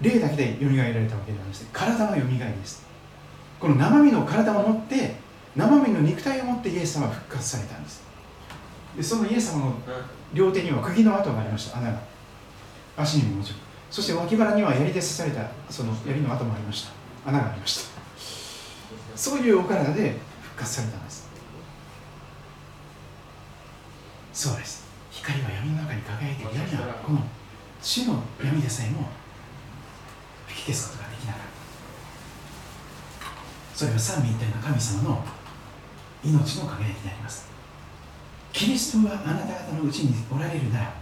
[0.00, 2.86] 霊だけでよみがえられたわけではなくて体のよみがえりです。
[3.58, 5.16] この生身の体を持って
[5.56, 8.02] 生身の肉体を持ってイエス様は復活されたんです。
[8.96, 9.74] でそのイエス様の
[10.32, 11.78] 両手には釘の跡がありました。
[11.78, 11.98] 穴が。
[12.96, 16.92] 足にももちろんそして脇腹には槍で刺されたその槍の跡もありました。
[17.28, 17.94] 穴がありました。
[19.16, 21.28] そういうお体で復活されたんです。
[24.32, 24.84] そうです。
[25.10, 27.20] 光は闇の中に輝いて闇はこの
[27.80, 29.08] 死の闇でさえも
[30.48, 31.42] 吹き消すことができなかっ
[33.72, 33.78] た。
[33.78, 35.24] それは三位一体の神様の
[36.24, 37.48] 命の輝きであります。
[38.52, 40.94] キリストがあなた方のうちにおられるなら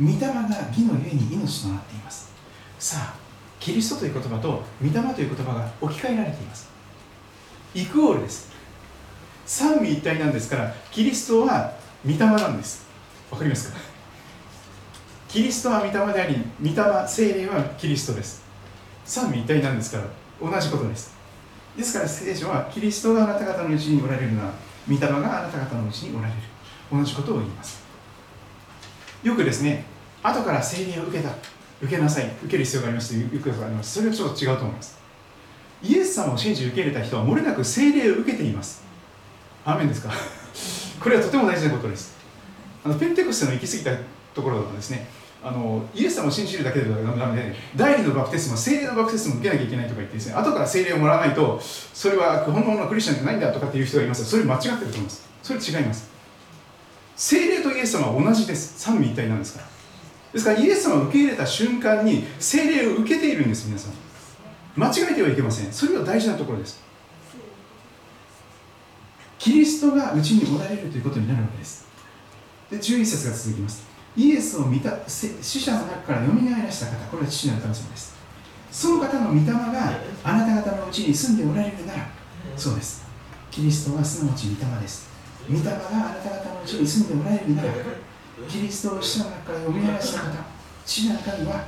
[0.00, 2.32] 御霊が義のゆえに命となっています。
[2.78, 3.14] さあ
[3.58, 6.68] キリストという言葉と御霊という言葉が置き換えられています。
[7.74, 8.50] イクオールです。
[9.44, 11.72] 三位一体なんですからキリストは
[12.04, 12.86] 御霊なんです。
[13.30, 13.78] わかりますか？
[15.28, 18.42] キリストは御霊であり御霊精霊はキリストです。
[19.04, 20.04] 三位一体なんですから
[20.40, 21.16] 同じことです。
[21.76, 24.52] ですから聖書はキリストがあなた方のうちにおられるなら
[24.88, 26.40] 御霊があなた方のうちにおられる。
[26.90, 27.82] 同じことを言います。
[29.22, 29.84] よくですね
[30.22, 31.30] 後から聖霊を受けた。
[31.80, 32.26] 受けなさい。
[32.42, 33.08] 受ける必要があります。
[33.10, 33.94] ということがあります。
[33.94, 34.98] それはちょっと違うと思います。
[35.82, 38.82] イエス様を信じ受け入れた人は漏れなく聖霊を受けています。
[39.64, 40.10] アーメンですか？
[41.00, 42.16] これはとても大事なことです。
[42.84, 43.90] あのペンテコステの行き過ぎた
[44.34, 45.06] ところはですね
[45.42, 54.24] あのイエス様を信じるだけではダメで第二のバプテスマ聖霊のバプテスマを受けなきゃいけないとか言ってですね後から聖霊をもらわないとそれは本物のクリスチャンじゃないんだとかっていう人がいます。
[54.24, 55.22] それ間違ってると思います。
[55.42, 56.08] それ違います。
[57.16, 58.74] 聖霊とイエス様は同じです。
[58.78, 59.66] 三位一体なんですから。
[60.32, 63.92] ですからイエス様を受け入れた瞬間に聖霊を受けているんです皆さん。
[64.76, 65.72] 間違えてはいけません。
[65.72, 66.82] それは大事なところです。
[69.38, 71.86] キリストがうちにおられるということになるわけです。
[72.70, 73.86] で11節が続きます。
[74.16, 78.16] イエスを見た死者の中からよみがえらした方これは父なる神様です。
[78.70, 82.08] その方の御霊があなた方のうちに住んでおられるなら
[82.56, 83.06] そうです。
[83.50, 85.08] キリストはすなわち御霊です。
[85.48, 87.68] 御霊があなた方のうちに住んでおられるなら
[88.46, 90.30] キリストを死の中からよみがえらした方
[90.84, 91.64] 父なる神は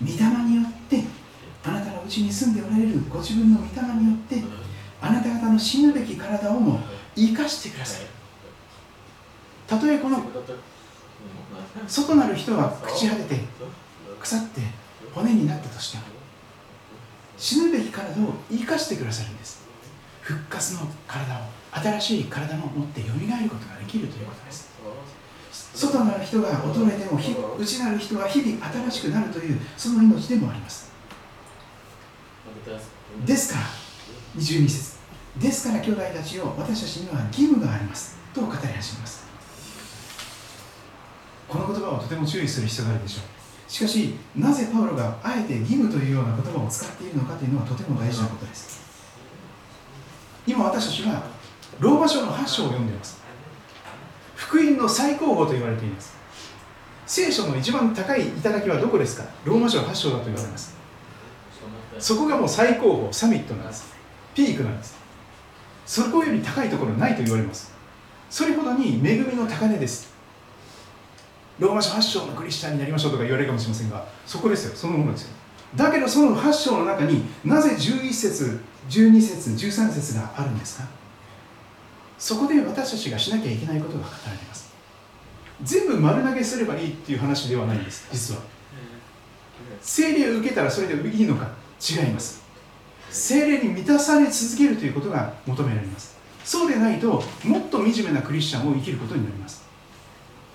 [0.00, 0.12] 御霊
[0.44, 1.04] によって
[1.64, 4.42] あなたのうちに住んでおられるご自分の御霊によって
[5.00, 6.80] あなた方の死ぬべき体をも
[7.14, 8.06] 生かしてください。
[9.66, 10.22] たとえこの
[11.88, 13.40] 外なる人は朽ち果てて
[14.20, 14.60] 腐って
[15.14, 16.04] 骨になったとしても
[17.38, 19.62] 死ぬべき体を生かしてくださるんです。
[20.22, 21.38] 復活の体を
[21.72, 24.61] 新しい体を持ってよみがえることができるということです
[25.74, 27.18] 外なる人が衰えても
[27.58, 30.92] 内なる人は日々新しくなるというその命でもあります。
[33.24, 33.66] ですから
[34.36, 34.96] 22節。
[35.38, 38.16] ですから兄弟たちを私たちには義務があります。
[38.34, 39.24] と語り始めます。
[41.48, 43.70] この言葉はとても注意する必要があるでしょう。
[43.70, 48.82] しかしなぜパウロがあえて義務というような言葉を使っているのかというのはとても大事なことです。
[50.46, 51.22] 今私たちは
[51.78, 53.21] ローマ書の8章を読んでいます
[54.42, 56.14] 福音の最高峰と言われています。
[57.06, 59.24] 聖書の一番高い頂はどこですか？
[59.44, 60.74] ローマ書8章だと言われます。
[61.98, 63.94] そこがもう最高峰サミットなんです。
[64.34, 64.96] ピークなんです。
[65.86, 67.72] そこより高いところないと言われます。
[68.28, 70.12] それほどに恵みの高値です。
[71.58, 74.74] ローマ書8章のクリスチャンになりましょうとか言われるかもしれませんがそこですよ。
[74.74, 75.28] そのものですよ。
[75.76, 80.88] だけどその8章の中になぜ11節12節13節があるんですか？
[82.22, 84.72] そこで私たちがしなきゃいけないことが語られます。
[85.60, 88.42] 全部丸投げすればいいっていう話ではないんです実は。
[89.80, 91.48] 聖霊を受けたらそれでいいのか
[91.80, 92.44] 違います。
[93.10, 96.16] 精霊に満たされ続けるということが求められます。
[96.44, 99.64] そうでないともっと惨めなクリスチャンを生きることになります。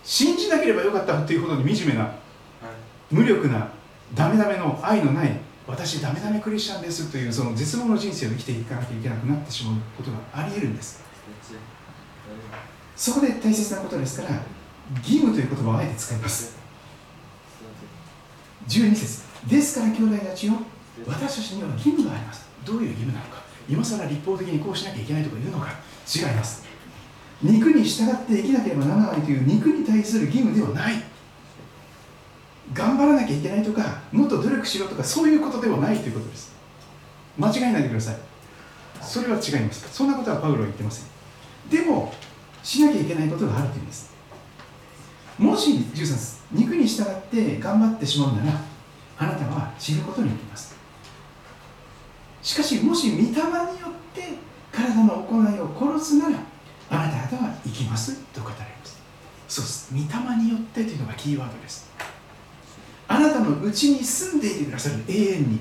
[0.05, 2.09] 信じなければよかったというほどに惨めな
[3.11, 3.67] 無力な
[4.15, 5.37] ダメダメの愛のない
[5.67, 11.06] 私ダメダメクリスチャンですというその絶望の人生を生きていかなきゃいけなくなってしまうことがあり得るんです
[12.97, 14.41] そこで大切なことですから
[14.97, 16.57] 義務という言葉をあえて使います。
[18.67, 19.21] 12節。
[19.47, 20.53] ですから兄弟たちよ
[21.05, 22.47] 私たちには義務があります。
[22.65, 23.43] どういう義務なのか。
[23.69, 25.67] 今更立法的にこうしなきゃいけないとか言うのか。
[26.13, 26.65] 違います。
[27.43, 30.95] 肉に従って生きなければならないという肉に対する義務ではない。
[32.73, 36.53] 頑張らなきゃいけないとかもっと努力しろとかそういうことではないということです。
[37.37, 38.15] 間違えないでください。
[39.01, 39.87] それは違います。
[39.93, 41.05] そんなことはパウロは言ってません。
[41.69, 42.13] でも
[42.67, 44.11] しなきゃいけないことがあるというんです。
[45.37, 48.59] もし13節肉に従って頑張ってしまうなら
[49.17, 50.75] あなたは死ぬことになります。
[52.43, 53.41] しかしもし御霊によっ
[54.13, 54.21] て
[54.69, 56.39] 体の行いを殺すなら
[56.89, 58.97] あなた方は生きますと語られます。
[59.47, 59.93] そうです。
[59.93, 61.89] 御霊によってというのがキーワードです。
[63.07, 65.59] あなたのうちに住んでいてくださる永遠に。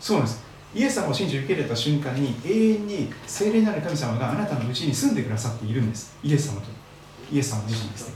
[0.00, 0.47] そうなんです
[0.78, 6.16] イエス様を信じ受け入れた瞬間に永遠に聖霊なる神様があなたのうちに住んでくださっているんです。
[6.22, 6.68] イエス様と。
[7.32, 8.14] イエス様自身ですね。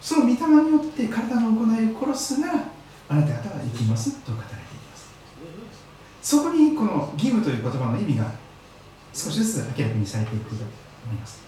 [0.00, 2.64] その御霊によって体の行いを殺すなら
[3.08, 5.12] あなた方は生きますと語られています。
[6.22, 8.30] そこにこの義務という言葉の意味が
[9.12, 10.62] 少しずつ明らかにされていくと思
[11.12, 11.42] います。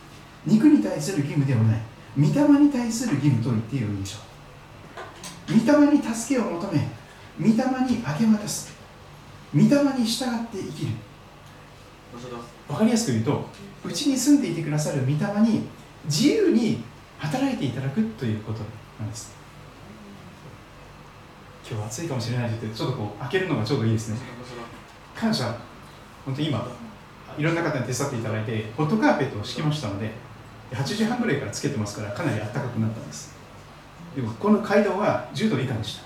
[0.44, 1.80] 肉に対する義務ではない。
[2.18, 5.52] 御霊に対する義務と言っているでしょう。
[5.64, 6.88] 御霊に助けを求め
[7.38, 8.75] 御霊に明け渡す。
[9.54, 9.66] 御霊
[9.98, 10.92] に従って生きる。
[12.68, 13.46] 分かりやすく言うと
[13.84, 15.66] うちに住んでいてくださる御霊に
[16.06, 16.82] 自由に
[17.18, 18.60] 働いていただくということ
[18.98, 19.34] なんです。
[21.68, 24.18] 今日暑いかもしれないってちょっとこう開けるのがちょうどいいですね。
[25.14, 25.56] 感謝。
[26.24, 26.66] 本当に今
[27.38, 30.10] いろんな方に手伝っていただいてホットカーペットを敷きましたので
[30.72, 33.34] 8時半ぐらいからつけてますからかなり暖かくなったんです。
[34.14, 36.04] でもこの階段は10度以下でした。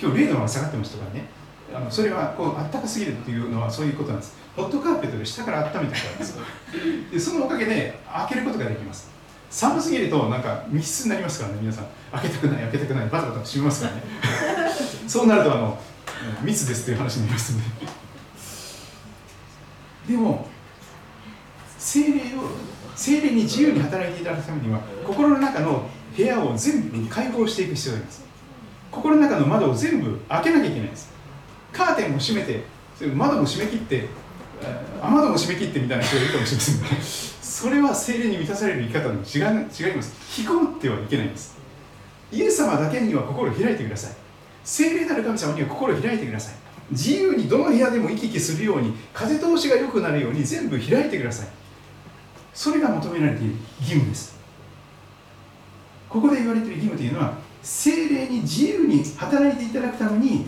[0.00, 1.28] 今日0度まで下がってましたからね。
[1.74, 4.36] あのそれはこう暖かすぎるっていうのはそういうことなんです。
[4.56, 6.38] ホットカーペットで下から温めてからです
[7.10, 9.10] でそのおかげで開けることができます。
[9.50, 11.86] 寒すぎるとなんか密室になりますからね皆さん。
[12.12, 14.02] 開けたくない開けたくないバタバタ閉めますからね。
[15.08, 15.78] そうなるとあの
[16.42, 17.64] 密ですという話になりますので
[20.08, 20.46] でも
[21.78, 22.50] 精霊を
[22.94, 28.24] 精霊に自由に働いていただくためには心の中の部屋を全部開放していく必要があります。
[28.90, 31.13] 心の中の窓を全部開けなきゃいけないんです
[31.74, 32.62] カーテンも閉めて
[33.14, 34.06] 窓も閉め切って
[35.02, 36.86] 雨戸も閉め切ってみたいな人がいるかもしれませんが
[37.42, 39.38] それは精霊に満たされる生き方に違
[39.88, 40.40] 違います。
[40.40, 41.56] 引きこもってはいけないんです。
[42.32, 44.12] イエス様だけには心を開いてください。
[44.64, 46.54] 精霊なる神様には心を開いてください。
[46.90, 51.48] 自由にどの部屋でも行き来するように風通しが良くなるように全部開いてください。
[52.52, 54.36] それが求められている義務です。
[56.08, 60.46] ここで言われている義務というのは精霊に自由に働いていただくために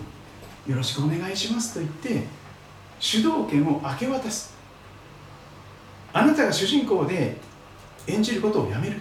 [0.67, 2.27] よろしくお願いしますと言って
[2.99, 4.55] 主導権を明け渡す。
[6.13, 7.37] あなたが主人公で
[8.07, 9.01] 演じることをやめる。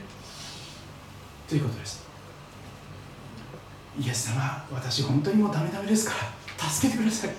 [1.48, 2.06] ということです。
[4.00, 6.14] イエス様私本当にもうダメダメですか
[6.60, 7.30] ら助けてください。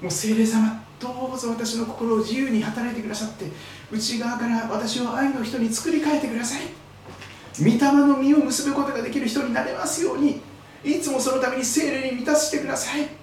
[0.00, 3.46] もう聖霊様どうぞ私の心を自由に働いてくださって
[3.90, 6.62] 内側から私を愛の人に作り変えてください。
[7.58, 10.40] 御霊の実を結ぶことができる人になれますように
[10.84, 13.21] いつもそのために聖霊に満たしてください。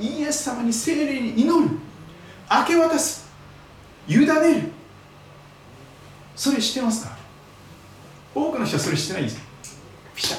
[0.00, 1.70] イエス様に聖霊に祈る。
[2.50, 3.28] 明け渡す。
[4.08, 4.32] 委ねる。
[6.34, 7.16] それ知ってますか？
[8.34, 9.42] 多くの人はそれ知ってないんですよ
[10.14, 10.38] ピシャ。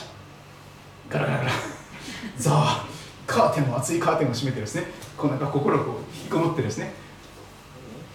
[1.09, 1.51] ガラガラガラ。
[2.37, 2.89] ザー。
[3.27, 4.85] カーテンも熱いカーテンを閉めてですね。
[5.15, 6.93] こうなんか心をこう引きこもってですね。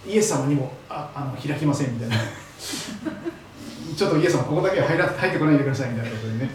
[0.05, 2.15] イエス様にもああの開きませんみたいな。
[3.95, 6.51] ちょっとイエス様ここだけは入ら入ってこないでくださいみたいなことでね。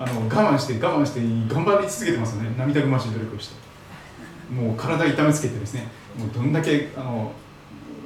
[0.00, 1.20] あの我慢して我慢して
[1.52, 2.54] 頑張り続けてますよね。
[2.56, 3.67] 涙ぐましい努力をして。
[4.50, 7.32] もう体痛めつけてですねもうどんだけあの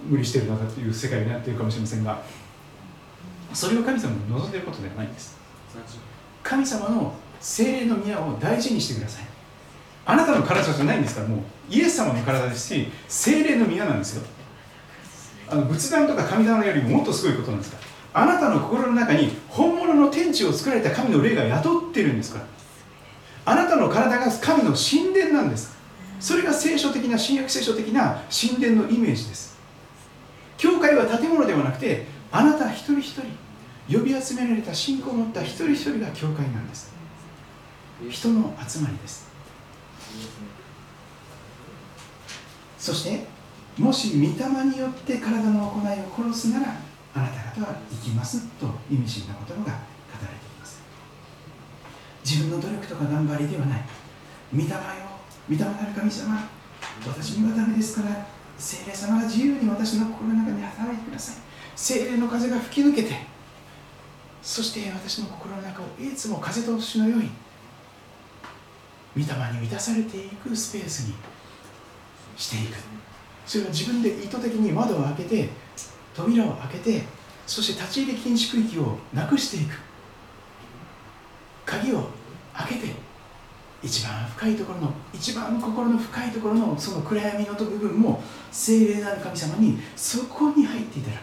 [0.08, 2.22] 無理してるのかという世界になっているかもしれませんが
[3.52, 5.36] それを神様に望んでいることではないんです。
[6.42, 9.24] 神様の精霊の宮を大事にしてください。
[10.04, 11.40] あなたの体じゃないんですからもう
[11.70, 14.22] イエス様の体ですし精霊の宮なんですよ。
[15.48, 17.78] あの仏壇とか神棚よりももっとすごいことなんですか
[18.14, 18.22] ら。
[18.22, 22.46] あなたの心の中に本物の天地を作られた神の霊が宿ってるんですから。
[23.44, 25.71] あなたの体が神の神殿なんです。
[26.22, 29.58] それが聖書的な新約聖書的な神殿のイメージです。
[30.56, 33.22] 教会は建物ではなくてあなた一人一人
[33.98, 36.92] 呼び集められた信仰を持った一人一人が教会なんです。
[38.08, 39.26] 人の集まりです。
[42.78, 43.26] そして
[43.76, 46.76] もし御霊によって体の行いを殺すなら
[47.16, 49.74] あなた方は生きますと意味深な言葉が語られ
[50.38, 50.80] ています。
[52.24, 53.84] 自分の努力とか頑張りではない。
[54.54, 55.11] 御霊よ。
[55.48, 56.48] 御霊なる神様
[57.06, 58.26] 私にはダメですから
[58.58, 61.36] 聖霊様が自由に私の心の中に働いてください。
[61.74, 63.16] 聖霊の風が吹き抜けて
[64.42, 67.30] そして私の心の中をいつも風通しのよい
[69.16, 69.26] 御霊に
[69.60, 71.14] 満たされていくスペースに
[72.36, 72.76] していく。
[73.46, 75.48] それは自分で意図的に窓を開けて
[76.14, 77.02] 扉を開けて
[77.46, 79.74] そして立ち入り禁止区域をなくしていく。
[81.64, 82.08] 鍵を
[82.54, 82.94] 開けて
[83.82, 91.22] 一番深いところの一番心の深いところのその暗闇の部分も精霊なる神様にそこに入っていただく。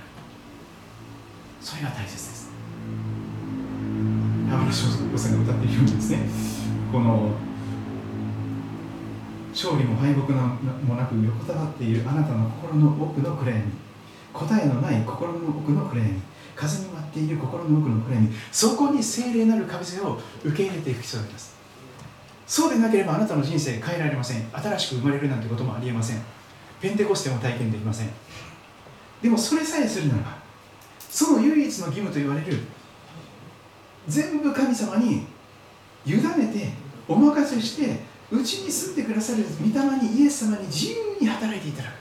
[1.62, 2.52] それが大切です。
[4.50, 6.20] 山田翔子さんが歌っているようにですね
[6.92, 7.32] この
[9.52, 13.64] 勝利も敗北もなく横たわっているあなたの心の奥の暗闇
[14.34, 16.22] 答えのない心の奥の暗闇
[16.56, 21.59] 風に舞っている心の奥の暗闇そこに精霊なる風を受け入れていく必要があります。
[22.50, 24.50] そうでなければあなたの人生変えられません。
[24.52, 26.22] 新しく生まれるなんてこともありえません。
[26.82, 28.10] ペンテコステも体験できません。
[29.22, 30.38] でもそれさえするならば
[30.98, 32.58] その唯一の義務と言われる
[34.08, 35.28] 全部神様に
[36.08, 36.22] 委ね
[36.52, 36.72] て
[37.08, 38.00] お任せして
[38.32, 41.94] うちに住んでくださる御霊にイエス様に自由に働いていただく。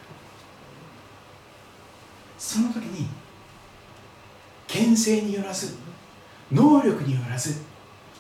[2.39, 3.07] その時に
[4.67, 5.77] 牽制によらず
[6.51, 7.68] 能力によらず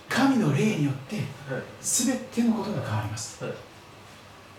[0.09, 1.23] 神の霊によって
[1.81, 3.45] 全てのことが変わります、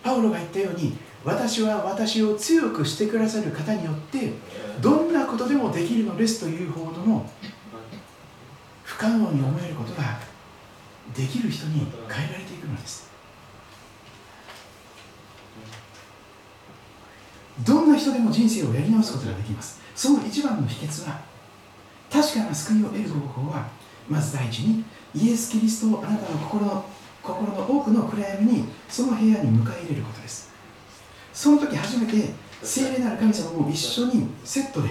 [0.02, 4.32] パウロが言ったように私は私を強くしてくださる方によって
[4.80, 7.28] どんなことでもできるのですというほどの
[8.84, 10.18] 不可能に思えることが
[11.14, 13.10] できる人に変えられていくのです。
[17.64, 19.80] どんな人でも人生をやり直すことができます。
[19.94, 21.20] その一番の秘訣は
[22.10, 23.68] 確かな救いを得る方法は
[24.08, 24.84] まず第一に
[25.14, 26.84] イエス・キリストをあなたの心の
[27.22, 30.50] 心の多くの暗闇にその部屋に迎え入れることです。
[31.32, 32.30] その時初めて
[32.62, 34.90] 聖霊なる神様も一緒にセットで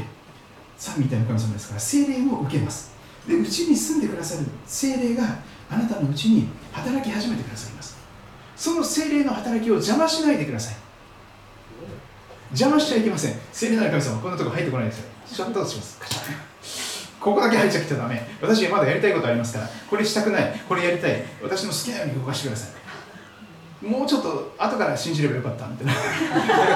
[0.77, 2.91] 三みたいな神様ですから聖霊を受けます。
[3.27, 5.39] でうちに住んでくださる聖霊が
[5.69, 7.97] あなたのうちに働き始めてくださいます。
[8.55, 10.75] その聖霊の働きを邪魔しないでください。
[12.51, 13.35] 邪魔しちゃいけません。
[13.51, 15.09] 聖霊なる神様こんなとこ入ってこないですよ。
[15.27, 16.48] シャットアウトします。
[17.19, 18.25] ここだけ入っちゃきちゃダメ。
[18.41, 19.69] 私はまだやりたいことありますから。
[19.89, 20.61] これしたくない。
[20.67, 21.23] これやりたい。
[21.41, 22.67] 私の好きなように動かしてくださ
[23.83, 23.85] い。
[23.85, 25.93] もうちょっと後から信じればよかったみたいな。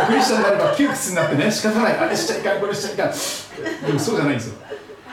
[0.08, 1.52] クリスチャンであれば窮屈になってね。
[1.52, 1.98] 仕方ない。
[1.98, 2.62] あれしちゃいかん。
[2.62, 3.12] これしちゃいかん。
[3.86, 4.56] でもそうじゃないんですよ。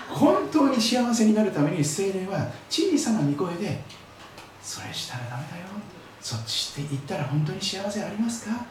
[0.09, 3.81] 本当に幸せになるために聖霊は小さな御声で
[4.61, 5.67] それしたらダメだよ。
[6.21, 8.67] そっちって言ったら本当に幸せありますか？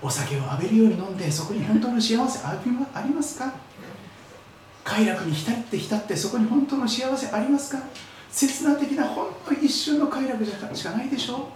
[0.00, 2.70] お酒を浴びるように飲んでそこに本当の幸せあり
[3.12, 3.52] ますか？
[4.84, 7.82] 快楽に浸って浸ってそこに本当の幸せありますか？
[8.30, 10.52] 刹那的な本当一瞬の快楽し
[10.84, 11.48] かないでしょ？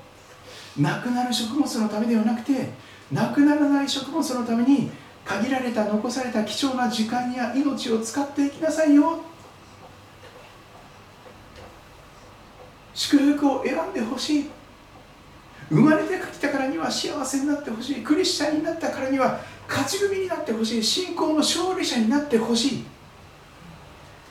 [0.78, 2.70] うなくなる食物のためではなくて
[3.12, 4.90] なくならない食物のために
[5.24, 9.20] 限られた残された貴重な時間や命を使っていきなさいよ。
[12.94, 14.50] 祝福を選んでほしい。
[15.70, 17.96] 生まれてきたからには幸せになってほしい。
[17.96, 19.38] クリスチャンになったからには
[19.68, 20.82] 勝ち組になってほしい。
[20.82, 22.84] 信仰の勝利者になってほしい。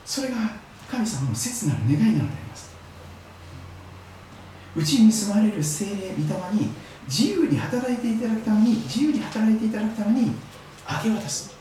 [0.08, 0.36] それが
[0.90, 2.72] 神様の切なる願いなのであります。
[4.74, 6.70] うちに住まれる精霊御霊に
[7.06, 10.32] 自由に働いていただくために自由に働いていただくために
[10.90, 11.54] 明け渡す。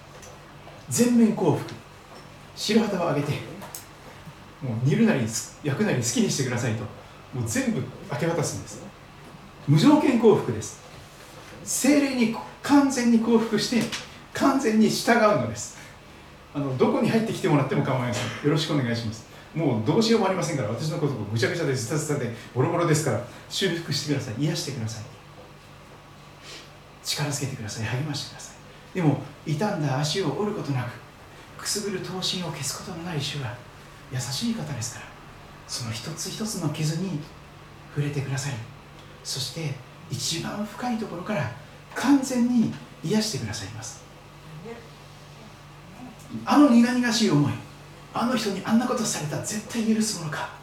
[0.89, 1.75] 全面降伏
[2.55, 3.33] 白旗を上げて
[4.63, 5.27] もう煮るなり
[5.65, 6.85] 焼くなり好きにしてくださいと。
[7.35, 7.83] もう全部
[8.13, 8.81] 明け渡すんです。
[9.67, 10.81] 無条件降伏です。
[11.65, 13.83] 精霊に完全に降伏して
[14.33, 15.77] 完全に従うのです。
[16.57, 18.49] あのどこに入ってきてもらっても構いません。
[18.49, 19.27] よろしくお願いします。
[19.55, 23.21] もうどうしようもありませんから私のことぐちゃぐちゃでズタズタでボロボロですから
[23.51, 24.43] 修復してください。
[24.43, 25.05] 癒してください。
[27.05, 27.85] 力づけてください。
[27.85, 28.97] 励ましてください。
[28.97, 30.93] でも傷んだ足を折ることなく
[31.59, 33.55] くすぐる刀身を消すことのない主は
[34.11, 35.07] 優しい方ですから
[35.69, 37.21] その一つ一つの傷に
[37.95, 38.57] 触れてくださり
[39.23, 39.75] そして
[40.11, 41.51] 一番深いところから
[41.95, 42.73] 完全に
[43.05, 44.06] 癒してくださいます。
[46.45, 47.53] あの苦々しい思い
[48.13, 50.57] あの人にあんなことされたら絶対許すものか。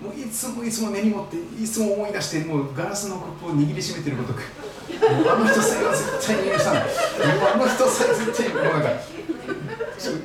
[0.00, 4.42] もういつもいつも根に持っていつも思い出してもうガラスのコップを握りしめてるごとく。
[4.90, 6.82] あの人さえは絶対に許さない。
[6.82, 8.88] あの人さえ絶対にもうなんか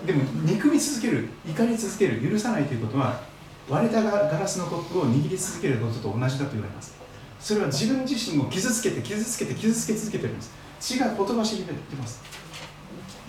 [0.06, 3.22] でも憎み続ける怒り続ける許さないということは
[3.70, 6.96] 割れたガラスのコップを握り続けることと同じだと言われます。
[7.40, 10.52] それは自分自身を傷つけて傷つけて傷つけ続けてるんです。
[10.80, 12.22] 血が言葉しりべてます。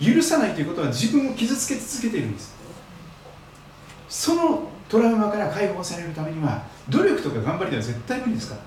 [0.03, 2.55] 許さないということは自分を傷つけ続けているんです。
[4.09, 8.61] そのトラウマから解放されるためには努力とか頑張りでは絶対無理ですから。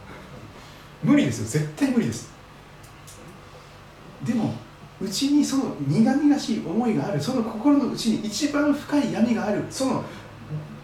[1.03, 1.61] 無理ですよ。
[1.63, 2.31] 絶対無理です。
[4.25, 4.55] でも
[5.01, 10.05] うちにその苦々しい思いがあるその心の内に一番深い闇があるその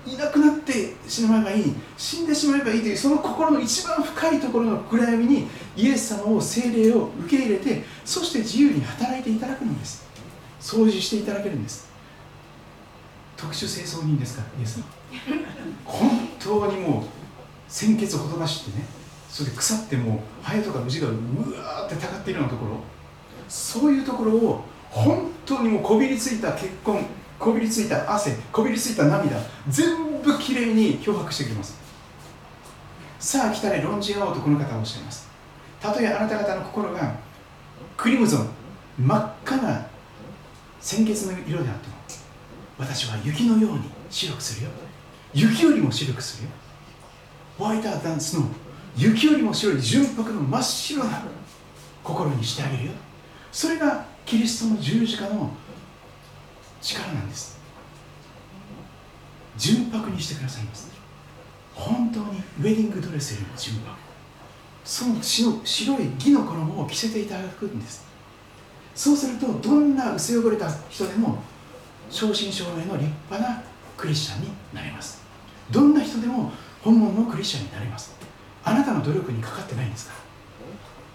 [0.06, 10.05] いなくなってしまえばいい死んでしまえばいいというその心の一番深いところの暗闇にイエス様を精霊を受け入れてそして自由に働いていただくのです。
[10.66, 11.88] 掃除していただけるんです。
[13.36, 14.84] 特殊清掃人ですからイエス様。
[15.84, 16.10] 本
[16.40, 17.04] 当にもう
[17.68, 18.84] 鮮血ほとばしってね
[19.30, 22.80] それで腐ってもうハエとか虫がうわーってたかっているようなところ。
[23.48, 27.06] そういうところを本当にもうこびりついた結婚
[27.38, 29.38] こびりついた汗こびりついた涙
[29.68, 31.78] 全部きれいに漂白してくれます。
[33.20, 35.28] さあ来たれ論じ合おうとこの方はおっしゃいます。
[35.80, 37.14] たとえあなた方の心が
[37.96, 38.48] クリムゾン
[38.98, 39.86] 真っ赤な
[40.80, 41.94] 鮮血の色であっても
[42.78, 43.80] 私は雪のように
[44.10, 44.72] 白くするよ。
[45.32, 46.50] 雪よりも白くするよ。
[47.58, 48.46] ホワイトアダンスの
[48.96, 51.22] 雪よりも白い純白の真っ白な
[52.02, 52.92] 心にしてあげるよ。
[53.50, 55.50] それがキリストの十字架の
[56.80, 57.58] 力なんです。
[59.56, 60.90] 純白にしてくださいます。
[61.74, 63.96] 本当にウェディングドレスよりも純白。
[64.84, 65.22] その
[65.64, 68.05] 白い義の衣を着せていただくんです。
[68.96, 71.38] そうするとどんな薄汚れた人でも
[72.10, 73.62] 正真正銘の立派な
[73.96, 75.22] クリスチャンになれます。
[75.70, 76.50] どんな人でも
[76.82, 78.16] 本物のクリスチャンになれます。
[78.64, 80.14] あなたの努力にかかってないんですか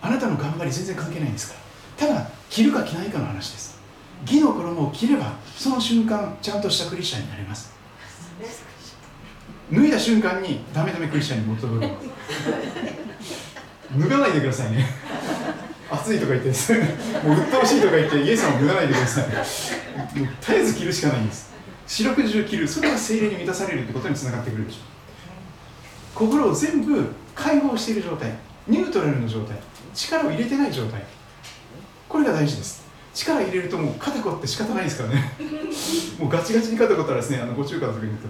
[0.02, 0.10] ら。
[0.10, 1.56] あなたの頑張り全然関係ないんですか
[1.99, 2.08] ら。
[2.08, 3.80] ただ着るか着ないかの話です。
[4.26, 7.74] 義の衣を着ればその瞬間ちゃんとしたクリスチャンになれます。
[9.72, 11.90] 脱いだ瞬間にダメダメクリスチャンに戻る。
[13.98, 14.86] 脱がないでくださいね。
[15.92, 16.48] 暑いとか言って
[17.28, 19.28] もう鬱陶しいとか言ってイエス様を脱がないでください。
[19.28, 21.52] もう絶えず着るしかないんです。
[21.88, 22.68] 四六時中着る。
[22.68, 24.78] それが精霊に満たされるってことにつながってくるでしょ。
[24.78, 24.82] う
[26.16, 27.06] 心を全部
[27.36, 28.32] 解放している状態。
[28.68, 29.58] ニュートラルの状態。
[29.94, 31.04] 力を入れてない状態。
[32.08, 32.86] これが大事です。
[33.14, 35.34] 力入れるともう肩こって仕方ないですからね。
[36.18, 38.30] もうガチガチに肩こったらですねあのご中華の時に言うと。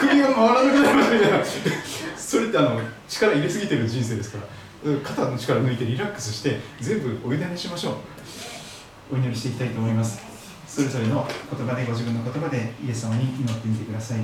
[0.00, 1.44] 首が回らなくなりましたみたいな。
[2.18, 4.44] それってあの力入れすぎてる人生ですから。
[4.82, 7.92] 肩の力抜いてリラックスして全部お委ねしましょ
[9.10, 9.14] う。
[9.14, 10.20] お祈りしていきたいと思います。
[10.66, 11.26] それぞれの
[11.56, 14.18] 言葉でご自分の言葉でイエス様に祈ってみてください。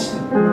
[0.00, 0.49] を新しく